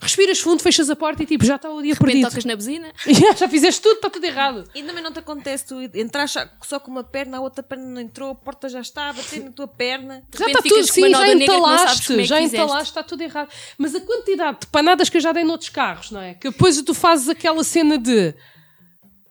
[0.00, 2.28] Respiras fundo, fechas a porta e tipo, já está o dia perdido.
[2.28, 2.92] tocas na buzina.
[3.38, 4.64] já fizeste tudo, está tudo errado.
[4.74, 8.00] E também não te acontece tu entrar só- com uma perna, a outra perna não
[8.00, 10.22] entrou, a porta já está a bater na tua perna.
[10.30, 13.48] De Já está tudo, sim, já entalaste, é já entalaste, está tudo errado.
[13.78, 16.34] Mas a quantidade de panadas que eu já dei noutros carros, não é?
[16.34, 18.34] Que depois tu fazes aquela cena de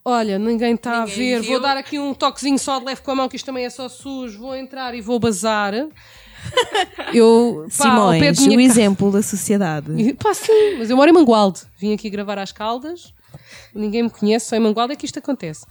[0.03, 1.51] olha, ninguém está a ver, viu.
[1.51, 3.69] vou dar aqui um toquezinho só de leve com a mão, que isto também é
[3.69, 5.73] só sujo, vou entrar e vou bazar.
[7.13, 9.91] Eu, pá, Simões, o exemplo da sociedade.
[9.97, 11.61] e, Pá, sim, mas eu moro em Mangualde.
[11.77, 13.13] Vim aqui gravar às Caldas.
[13.73, 15.65] Ninguém me conhece, só em Mangualde é que isto acontece.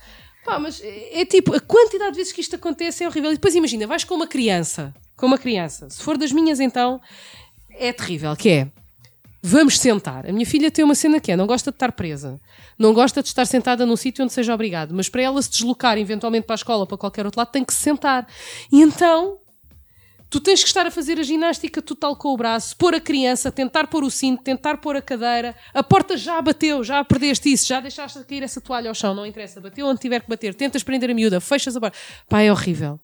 [0.44, 3.30] Pá, mas é, é tipo, a quantidade de vezes que isto acontece é horrível.
[3.30, 5.88] E depois imagina, vais com uma criança, com uma criança.
[5.90, 7.00] Se for das minhas, então
[7.70, 8.68] é terrível, que é.
[9.44, 10.24] Vamos sentar.
[10.28, 12.40] A minha filha tem uma cena que é, não gosta de estar presa.
[12.78, 14.94] Não gosta de estar sentada num sítio onde seja obrigado.
[14.94, 17.64] Mas para ela se deslocar eventualmente para a escola ou para qualquer outro lado, tem
[17.64, 18.24] que se sentar.
[18.70, 19.38] E então,
[20.30, 23.50] tu tens que estar a fazer a ginástica total com o braço, pôr a criança,
[23.50, 25.56] tentar pôr o cinto, tentar pôr a cadeira.
[25.74, 29.26] A porta já bateu, já perdeste isso, já deixaste cair essa toalha ao chão, não
[29.26, 29.60] interessa.
[29.60, 30.54] Bateu onde tiver que bater.
[30.54, 31.98] Tentas prender a miúda, fechas a porta.
[32.28, 33.00] Pá, é horrível.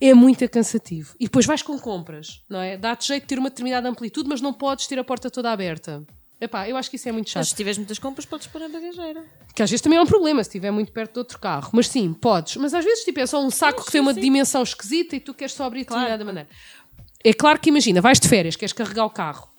[0.00, 1.14] É muito cansativo.
[1.20, 2.76] E depois vais com compras, não é?
[2.76, 6.02] Dá-te jeito de ter uma determinada amplitude, mas não podes ter a porta toda aberta.
[6.40, 7.40] Epá, eu acho que isso é muito chato.
[7.40, 9.22] Mas se tiveres muitas compras, podes pôr na bagageira.
[9.54, 11.68] Que às vezes também é um problema se estiver muito perto de outro carro.
[11.74, 12.56] Mas sim, podes.
[12.56, 15.34] Mas às vezes tipo, é só um saco que tem uma dimensão esquisita e tu
[15.34, 16.48] queres só abrir de determinada maneira.
[17.22, 19.50] É claro que imagina, vais de férias, queres carregar o carro.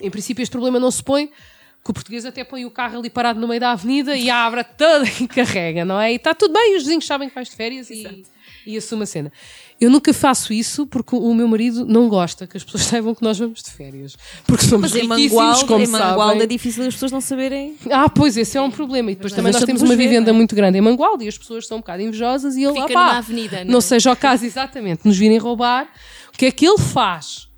[0.00, 3.10] Em princípio este problema não se põe, que o português até põe o carro ali
[3.10, 6.10] parado no meio da avenida e abre toda e carrega, não é?
[6.12, 8.24] E está tudo bem, os vizinhos sabem que vais de férias e,
[8.66, 9.32] e assume a cena.
[9.80, 13.22] Eu nunca faço isso porque o meu marido não gosta que as pessoas saibam que
[13.22, 14.16] nós vamos de férias.
[14.46, 17.76] Porque somos Mas riquíssimos, Mangualde, como em Mangualde é difícil as pessoas não saberem.
[17.90, 19.10] Ah, pois, esse é um problema.
[19.10, 20.38] E depois também nós temos uma ver, vivenda não é?
[20.38, 22.88] muito grande em Mangualde e as pessoas são um bocado invejosas e ele, Fica ah,
[22.88, 23.82] pá, numa avenida, não não é?
[23.82, 25.88] seja o caso exatamente, nos virem roubar.
[26.32, 27.48] O que é que ele faz?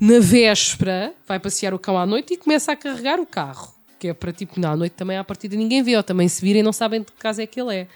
[0.00, 3.72] Na véspera, vai passear o cão à noite e começa a carregar o carro.
[4.00, 6.42] Que é para tipo, não, à noite também à partida ninguém vê, ou também se
[6.42, 7.86] virem não sabem de que casa é que ele é.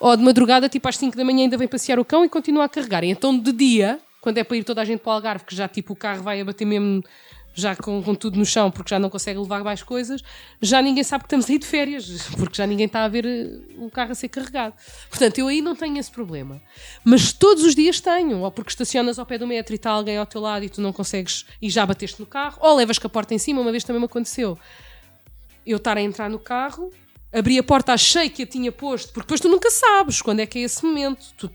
[0.00, 2.64] Ou de madrugada, tipo às 5 da manhã, ainda vem passear o cão e continua
[2.64, 3.04] a carregar.
[3.04, 5.68] Então de dia, quando é para ir toda a gente para o Algarve, que já
[5.68, 7.04] tipo o carro vai a bater mesmo
[7.54, 10.22] já com, com tudo no chão, porque já não consegue levar mais coisas,
[10.60, 13.58] já ninguém sabe que estamos aí de férias, porque já ninguém está a ver eh,
[13.76, 14.74] o carro a ser carregado.
[15.08, 16.60] Portanto, eu aí não tenho esse problema.
[17.04, 20.16] Mas todos os dias tenho, ou porque estacionas ao pé do metro e está alguém
[20.16, 23.06] ao teu lado e tu não consegues e já bateste no carro, ou levas com
[23.06, 24.58] a porta em cima, uma vez também me aconteceu.
[25.66, 26.90] Eu estar a entrar no carro,
[27.32, 30.46] abri a porta, achei que a tinha posto, porque depois tu nunca sabes quando é
[30.46, 31.24] que é esse momento.
[31.36, 31.50] Tu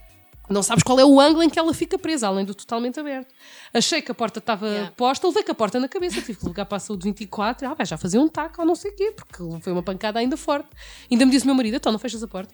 [0.49, 3.33] não sabes qual é o ângulo em que ela fica presa, além do totalmente aberto.
[3.73, 4.91] Achei que a porta estava Yeah.
[4.95, 7.73] posta, levei com a porta na cabeça, tive que ligar para a saúde 24, ah,
[7.73, 10.37] vai já fazer um taco ou não sei o quê, porque foi uma pancada ainda
[10.37, 10.69] forte.
[11.11, 12.53] Ainda me disse o meu marido, então não fechas a porta.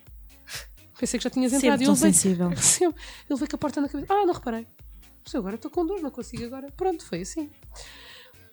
[0.99, 2.51] Pensei que já tinhas entrado Sempre e eu levei- sensível.
[2.57, 2.93] Sim, eu
[3.31, 4.13] levei com a porta na cabeça.
[4.13, 4.65] Ah, não reparei.
[5.25, 6.67] Mas agora estou com dor, não consigo agora.
[6.77, 7.49] Pronto, foi assim.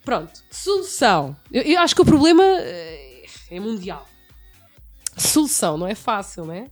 [0.05, 1.37] Pronto, solução.
[1.53, 4.07] Eu, eu acho que o problema eh, é mundial.
[5.19, 6.69] Solução não é fácil, não é?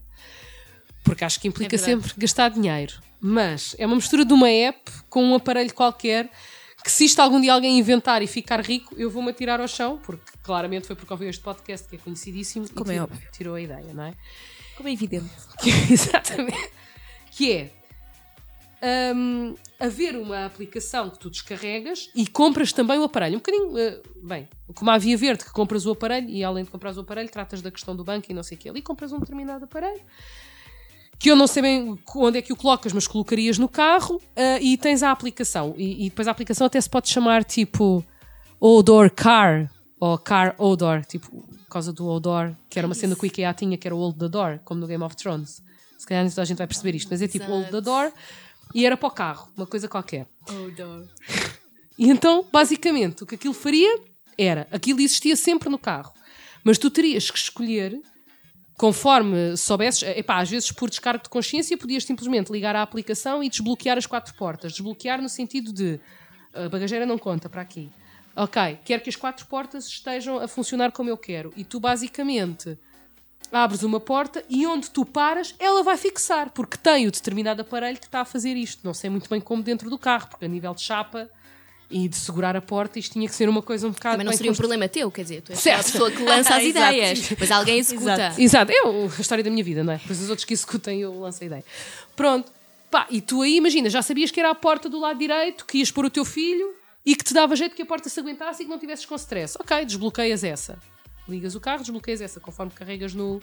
[1.03, 2.93] Porque acho que implica É sempre gastar dinheiro.
[3.19, 6.29] Mas é uma mistura de uma app com um aparelho qualquer
[6.83, 9.99] que se isto algum dia alguém inventar e ficar rico, eu vou-me atirar ao chão,
[10.05, 13.27] porque claramente foi porque ouviu este podcast que é conhecidíssimo e Como é tirou, óbvio.
[13.31, 14.13] tirou a ideia, não é?
[14.77, 15.29] Como é evidente.
[15.59, 16.71] Que exatamente.
[17.31, 17.71] Que é
[19.15, 23.35] hum, haver uma aplicação que tu descarregas e compras também o aparelho.
[23.35, 26.69] Um bocadinho, eh, bem, como a Via Verde, que compras o aparelho e além de
[26.69, 28.69] comprar o aparelho, tratas da questão do banco e não sei o que.
[28.69, 30.01] Ali compras um determinado aparelho
[31.19, 34.61] que eu não sei bem onde é que o colocas, mas colocarias no carro eh,
[34.61, 35.73] e tens a aplicação.
[35.77, 38.05] E, e depois a aplicação até se pode chamar tipo
[38.59, 43.23] Odor Car ou Car Odor, tipo, por causa do Odor, que era uma cena que
[43.23, 45.63] o IKEA tinha, que era o Old the Door, como no Game of Thrones.
[45.97, 48.11] Se calhar toda a gente vai perceber isto, mas é tipo Old the Door
[48.73, 50.27] e era para o carro, uma coisa qualquer.
[51.97, 53.99] E então, basicamente, o que aquilo faria
[54.37, 56.13] era, aquilo existia sempre no carro,
[56.63, 57.99] mas tu terias que escolher,
[58.77, 63.49] conforme soubesses, epá, às vezes por descargo de consciência, podias simplesmente ligar à aplicação e
[63.49, 64.73] desbloquear as quatro portas.
[64.73, 65.99] Desbloquear no sentido de
[66.53, 67.89] a bagageira não conta para aqui.
[68.35, 71.51] Ok, quero que as quatro portas estejam a funcionar como eu quero.
[71.55, 72.77] E tu basicamente
[73.51, 77.97] abres uma porta e onde tu paras, ela vai fixar, porque tem o determinado aparelho
[77.97, 78.81] que está a fazer isto.
[78.83, 81.29] Não sei muito bem como dentro do carro, porque a nível de chapa
[81.89, 84.15] e de segurar a porta, isto tinha que ser uma coisa um bocado.
[84.15, 85.91] Também não seria um problema teu, quer dizer, tu és só a Certo.
[85.93, 88.11] pessoa que lança as ideias, mas alguém executa.
[88.13, 88.41] Exato.
[88.41, 88.79] Exato, é
[89.17, 89.97] a história da minha vida, não é?
[89.97, 91.63] Depois os outros que executem, eu lanço a ideia.
[92.13, 92.51] Pronto,
[92.91, 95.77] pá, e tu aí, imagina, já sabias que era a porta do lado direito, que
[95.77, 96.73] ias pôr o teu filho
[97.05, 99.15] e que te dava jeito que a porta se aguentasse e que não tivesses com
[99.15, 99.55] stress.
[99.57, 100.77] Ok, desbloqueias essa.
[101.27, 103.41] Ligas o carro, desbloqueias essa, conforme carregas no,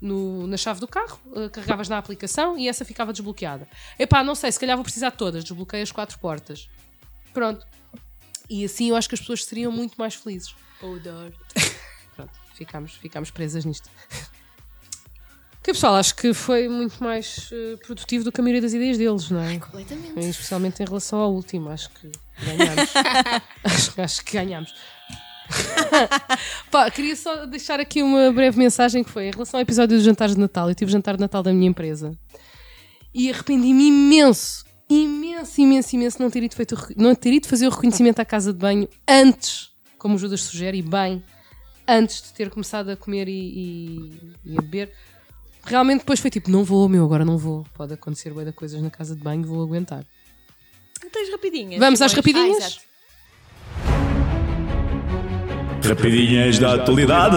[0.00, 3.66] no- na chave do carro, eh, carregavas na aplicação e essa ficava desbloqueada.
[3.98, 6.68] Epá, não sei, se calhar vou precisar de todas, desbloqueei as quatro portas.
[7.32, 7.66] Pronto.
[8.50, 10.54] E assim eu acho que as pessoas seriam muito mais felizes.
[12.16, 13.88] Pronto, ficámos, ficámos presas nisto.
[15.62, 18.98] Que pessoal, acho que foi muito mais eh, produtivo do que a maioria das ideias
[18.98, 19.58] deles, não é?
[19.60, 20.18] Completamente.
[20.18, 22.10] E Especialmente em relação ao último, acho que
[22.44, 22.90] ganhámos.
[23.62, 24.74] acho, acho que ganhámos.
[26.70, 30.04] Pá, queria só deixar aqui uma breve mensagem que foi em relação ao episódio dos
[30.04, 30.68] jantares de Natal.
[30.68, 32.16] Eu tive o jantar de Natal da minha empresa
[33.14, 37.70] e arrependi-me imenso, imenso, imenso, imenso não ter, ido feito, não ter ido fazer o
[37.70, 41.22] reconhecimento à casa de banho antes, como o Judas sugere, e bem,
[41.86, 44.92] antes de ter começado a comer e, e- e a beber.
[45.64, 47.64] realmente depois foi tipo, não vou, meu, agora não vou.
[47.74, 50.04] Pode acontecer de coisas na casa de banho, vou aguentar.
[51.12, 51.78] Tens rapidinhas.
[51.78, 52.78] Vamos às rapidinhas?
[52.80, 52.91] Ah.
[55.82, 57.36] Rapidinhas da atualidade.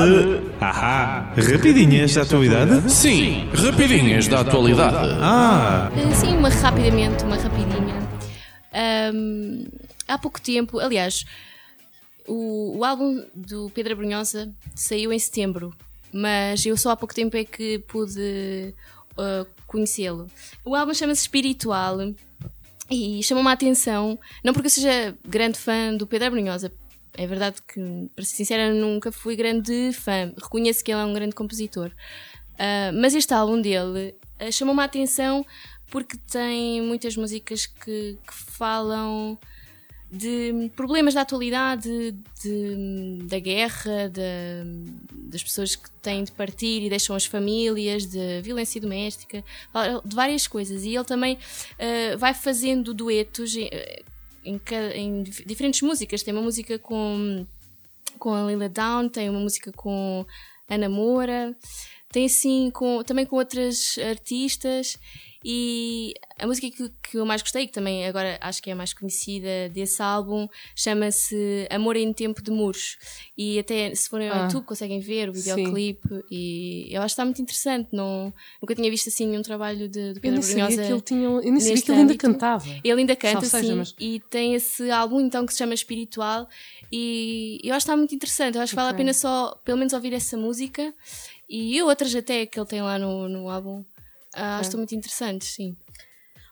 [0.61, 2.91] Ahá, rapidinhas da atualidade?
[2.91, 5.17] Sim, rapidinhas da atualidade.
[5.19, 7.95] Ah, Sim, uma rapidamente, uma rapidinha.
[8.71, 9.65] Ahm,
[10.07, 11.25] há pouco tempo, aliás,
[12.27, 15.73] o, o álbum do Pedro Brunhosa saiu em setembro,
[16.13, 18.75] mas eu só há pouco tempo é que pude
[19.17, 20.27] uh, conhecê-lo.
[20.63, 21.97] O álbum chama-se Espiritual
[22.91, 26.71] e chamou-me a atenção, não porque eu seja grande fã do Pedro Brunhosa,
[27.17, 30.33] é verdade que, para ser sincera, nunca fui grande fã.
[30.41, 31.91] Reconheço que ele é um grande compositor.
[32.53, 35.45] Uh, mas este álbum dele uh, chamou-me a atenção
[35.91, 39.37] porque tem muitas músicas que, que falam
[40.11, 44.91] de problemas da atualidade, de- da guerra, de-
[45.29, 49.43] das pessoas que têm de partir e deixam as famílias, de violência doméstica,
[50.05, 50.83] de várias coisas.
[50.83, 53.55] E ele também uh, vai fazendo duetos
[54.45, 54.61] em,
[54.93, 56.23] em diferentes músicas.
[56.23, 57.45] Tem uma música com,
[58.19, 60.25] com a Lila Down, tem uma música com
[60.69, 61.55] Ana Moura,
[62.09, 64.97] tem assim com, também com outras artistas.
[65.47, 68.75] E a música que, que eu mais gostei, que também agora acho que é a
[68.75, 72.97] mais conhecida desse álbum, chama-se Amor em Tempo de Muros.
[73.37, 74.43] E até se forem ao Ah.
[74.45, 76.09] YouTube conseguem ver o videoclipe.
[76.31, 77.89] E eu acho que está muito interessante.
[77.91, 80.81] Não, nunca tinha visto assim nenhum trabalho de, de Eu Pedro nem sabia Brunhosa.
[80.87, 81.23] que ele tinha.
[81.25, 82.65] Eu nem sabia que ele ainda cantava.
[82.83, 86.49] Ele ainda canta, seja, sim, mas- e tem esse álbum então que se chama Espiritual
[86.91, 88.55] e eu acho que está muito interessante.
[88.55, 90.91] Eu acho que vale a pena só, pelo menos, ouvir essa música
[91.47, 93.83] e outras até que ele tem lá no, no álbum.
[94.35, 95.75] Ah, Acho que estão muito interessantes, sim.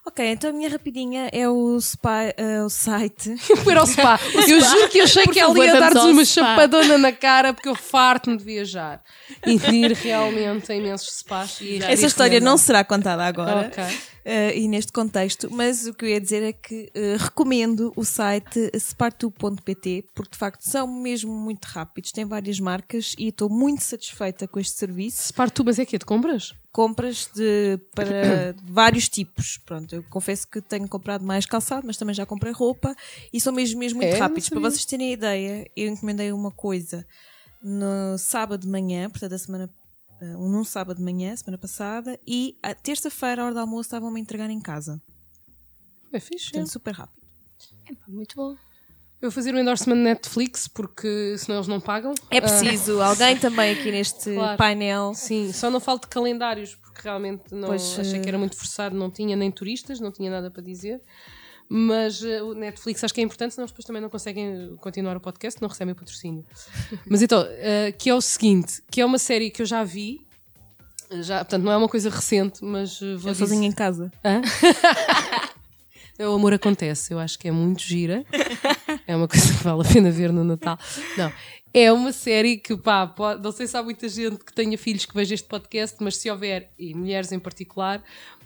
[0.06, 3.38] Ok, então a minha rapidinha é o, spy, eh, o site.
[3.64, 4.20] Fui ao spa.
[4.36, 6.42] Eu juro que eu achei que ela ia dar-nos uma spa.
[6.42, 9.02] chapadona na cara porque eu farto-me de viajar
[9.48, 11.62] e de ir realmente a imensos spas.
[11.62, 13.68] E Essa história não será contada agora.
[13.68, 13.82] Ok.
[14.26, 18.04] eh, e neste contexto, mas o que eu ia dizer é que eh, recomendo o
[18.04, 23.82] site spartu.pt porque de facto são mesmo muito rápidos, têm várias marcas e estou muito
[23.82, 25.24] satisfeita com este serviço.
[25.28, 26.54] Spartubas é que de compras?
[26.74, 29.58] Compras de, para vários tipos.
[29.64, 32.96] Pronto, eu confesso que tenho comprado mais calçado, mas também já comprei roupa
[33.32, 34.18] e são mesmo, mesmo muito É?
[34.18, 34.50] Rápidos.
[34.50, 37.06] Para vocês terem ideia, eu encomendei uma coisa
[37.62, 39.70] no sábado de manhã, portanto, a semana.
[40.20, 43.88] eh, Um num sábado de manhã, semana passada, e a terça-feira, à hora do almoço,
[43.88, 45.00] estavam-me a entregar em casa.
[46.12, 46.52] É fixe.
[46.52, 47.22] Portanto, super rápido.
[47.88, 48.56] Epá, muito bom.
[49.24, 52.14] Eu vou fazer um endorsement Netflix porque senão eles não pagam.
[52.30, 54.34] É preciso alguém também aqui neste Ah.
[54.44, 54.58] Claro.
[54.58, 55.14] painel.
[55.16, 58.58] Sim, só não falo de calendários porque realmente não Pois, achei que eh, era muito
[58.58, 61.02] forçado, não tinha nem turistas, não tinha nada para dizer.
[61.70, 65.22] Mas eh, o Netflix acho que é importante, senão depois também não conseguem continuar o
[65.22, 66.46] podcast, não recebem o patrocínio.
[67.10, 70.28] Mas então, eh, que é o seguinte, que é uma série que eu já vi,
[71.22, 73.36] já, portanto não é uma coisa recente, mas eh, vou dizer...
[73.46, 74.12] sozinha em casa.
[74.24, 74.42] É,
[76.20, 78.24] O amor acontece, eu acho que é muito gira.
[79.05, 80.78] É uma coisa que vale a pena ver no Natal.
[81.18, 81.32] Não,
[81.74, 85.05] é uma série que, pá, pode- não sei se há muita gente que tenha filhos
[85.05, 88.01] que veja este podcast, mas se houver, e mulheres em particular,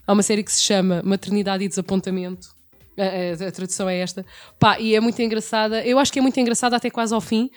[0.06, 2.56] há uma série que se chama Maternidade e Desapontamento.
[2.98, 4.26] A, a- a tradução é esta.
[4.58, 5.86] Pá, e é muito engraçada.
[5.86, 7.52] Eu acho que é muito engraçada até quase ao fim,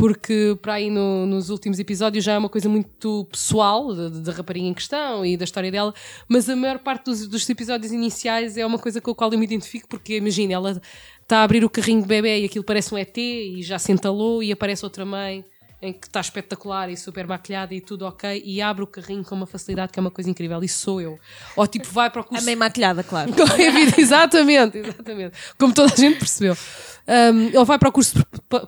[0.00, 4.66] porque para aí no- nos últimos episódios já é uma coisa muito pessoal da, rapariga
[4.66, 5.92] em questão e da história dela,
[6.26, 9.38] mas a maior parte dos, dos episódios iniciais é uma coisa com a qual eu
[9.38, 10.80] me identifico, porque imagina, ela
[11.20, 13.92] está a abrir o carrinho de bebê e aquilo parece um ET e já se
[13.92, 15.44] entalou e aparece outra mãe
[15.82, 19.34] em que está espetacular e super maquilhada e tudo ok e abre o carrinho com
[19.34, 20.62] uma facilidade que é uma coisa incrível.
[20.62, 21.18] Isso sou eu.
[21.56, 23.32] Ou tipo, vai para o A curso meio maquilhada, claro.
[23.32, 25.36] a exatamente, exatamente.
[25.58, 26.56] Como toda a gente percebeu.
[27.08, 28.14] Um, vai para o curso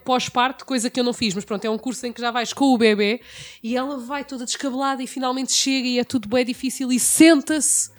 [0.05, 2.53] pós-parto, coisa que eu não fiz, mas pronto, é um curso em que já vais
[2.53, 3.21] com o bebê
[3.63, 7.91] e ela vai toda descabelada e finalmente chega e é tudo bem difícil e senta-se.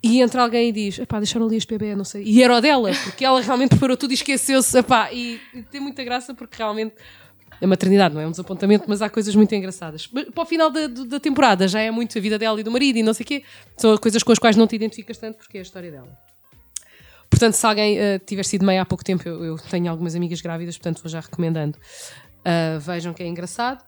[0.00, 2.22] E entra alguém e diz: Epá, deixaram ali este bebê, não sei.
[2.22, 4.78] E era o dela, porque ela realmente preparou tudo e esqueceu-se.
[5.12, 6.94] E, e tem muita graça porque realmente
[7.60, 10.06] a maternidade não é um desapontamento, mas há coisas muito engraçadas.
[10.06, 12.98] Para o final da, da temporada já é muito a vida dela e do marido
[12.98, 13.44] e não sei o quê.
[13.76, 16.08] São coisas com as quais não te identificas tanto porque é a história dela.
[17.28, 20.40] Portanto, se alguém eh, tiver sido meio há pouco tempo, eu, eu tenho algumas amigas
[20.40, 21.76] grávidas, portanto vou já recomendando.
[22.44, 23.84] Ah, vejam que é engraçado.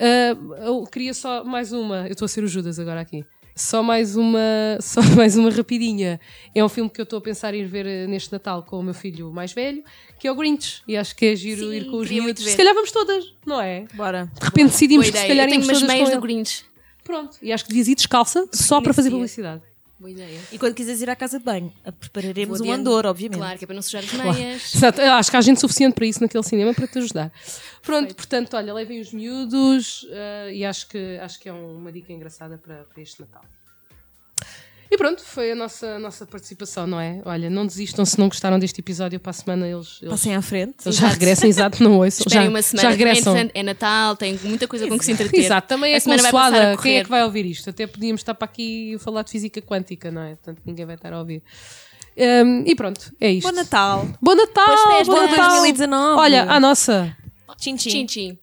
[0.00, 2.06] Ah, eu queria só mais uma.
[2.06, 3.24] Eu estou a ser o Judas agora aqui.
[3.56, 4.38] Só mais uma,
[4.80, 6.20] só mais uma rapidinha.
[6.54, 8.78] É um filme que eu estou a pensar em ir ver eh, neste Natal com
[8.78, 9.82] o meu filho mais velho,
[10.18, 10.82] que é o Grinch.
[10.86, 12.44] E acho que é giro Sim, ir com os miúdos.
[12.44, 13.86] Se calhar vamos todas, não é?
[13.94, 14.30] Bora.
[14.38, 16.20] De repente decidimos Boa que se calhar Eu tenho umas todas meias do.
[16.20, 16.64] Grinch.
[17.02, 17.38] Pronto.
[17.40, 19.62] E acho que devias ir descalça só para fazer publicidade.
[19.98, 20.38] Boa ideia.
[20.52, 23.38] E quando quiseres ir à casa de banho, prepararemos um andor, obviamente.
[23.38, 24.74] Claro, que é para não sujar as meias.
[24.74, 27.32] Exato, eu acho que há gente suficiente para isso naquele cinema para te ajudar.
[27.82, 31.90] Pronto, portanto, olha, levem os miúdos eh, e acho que, acho que é um- uma
[31.90, 33.42] dica engraçada para, para este Natal.
[34.90, 37.20] E pronto, foi a nossa, a nossa participação, não é?
[37.24, 40.42] Olha, não desistam se não gostaram deste episódio para a semana, eles, eles, Passem à
[40.42, 40.76] frente.
[40.84, 42.24] eles já regressam, exato, não ouçam.
[42.26, 42.88] Esperem já, uma semana.
[42.88, 43.50] já regressam.
[43.52, 45.40] é Natal, tem muita coisa com que se entreter.
[45.40, 46.76] Exato, também é A a consoada.
[46.80, 47.68] Quem é que vai ouvir isto?
[47.70, 50.36] Até podíamos estar para aqui a falar de física quântica, não é?
[50.36, 51.42] Portanto, ninguém vai estar a ouvir.
[52.16, 53.46] Hum, e pronto, é isto.
[53.46, 54.08] Bom Natal.
[54.22, 54.66] Bom Natal!
[54.66, 55.08] Boas festas.
[55.08, 55.50] Bom Natal!
[55.50, 56.20] 2019.
[56.20, 57.14] Olha, a nossa.
[57.58, 57.90] Tchim, tchim.
[57.90, 58.38] Tchim, tchim.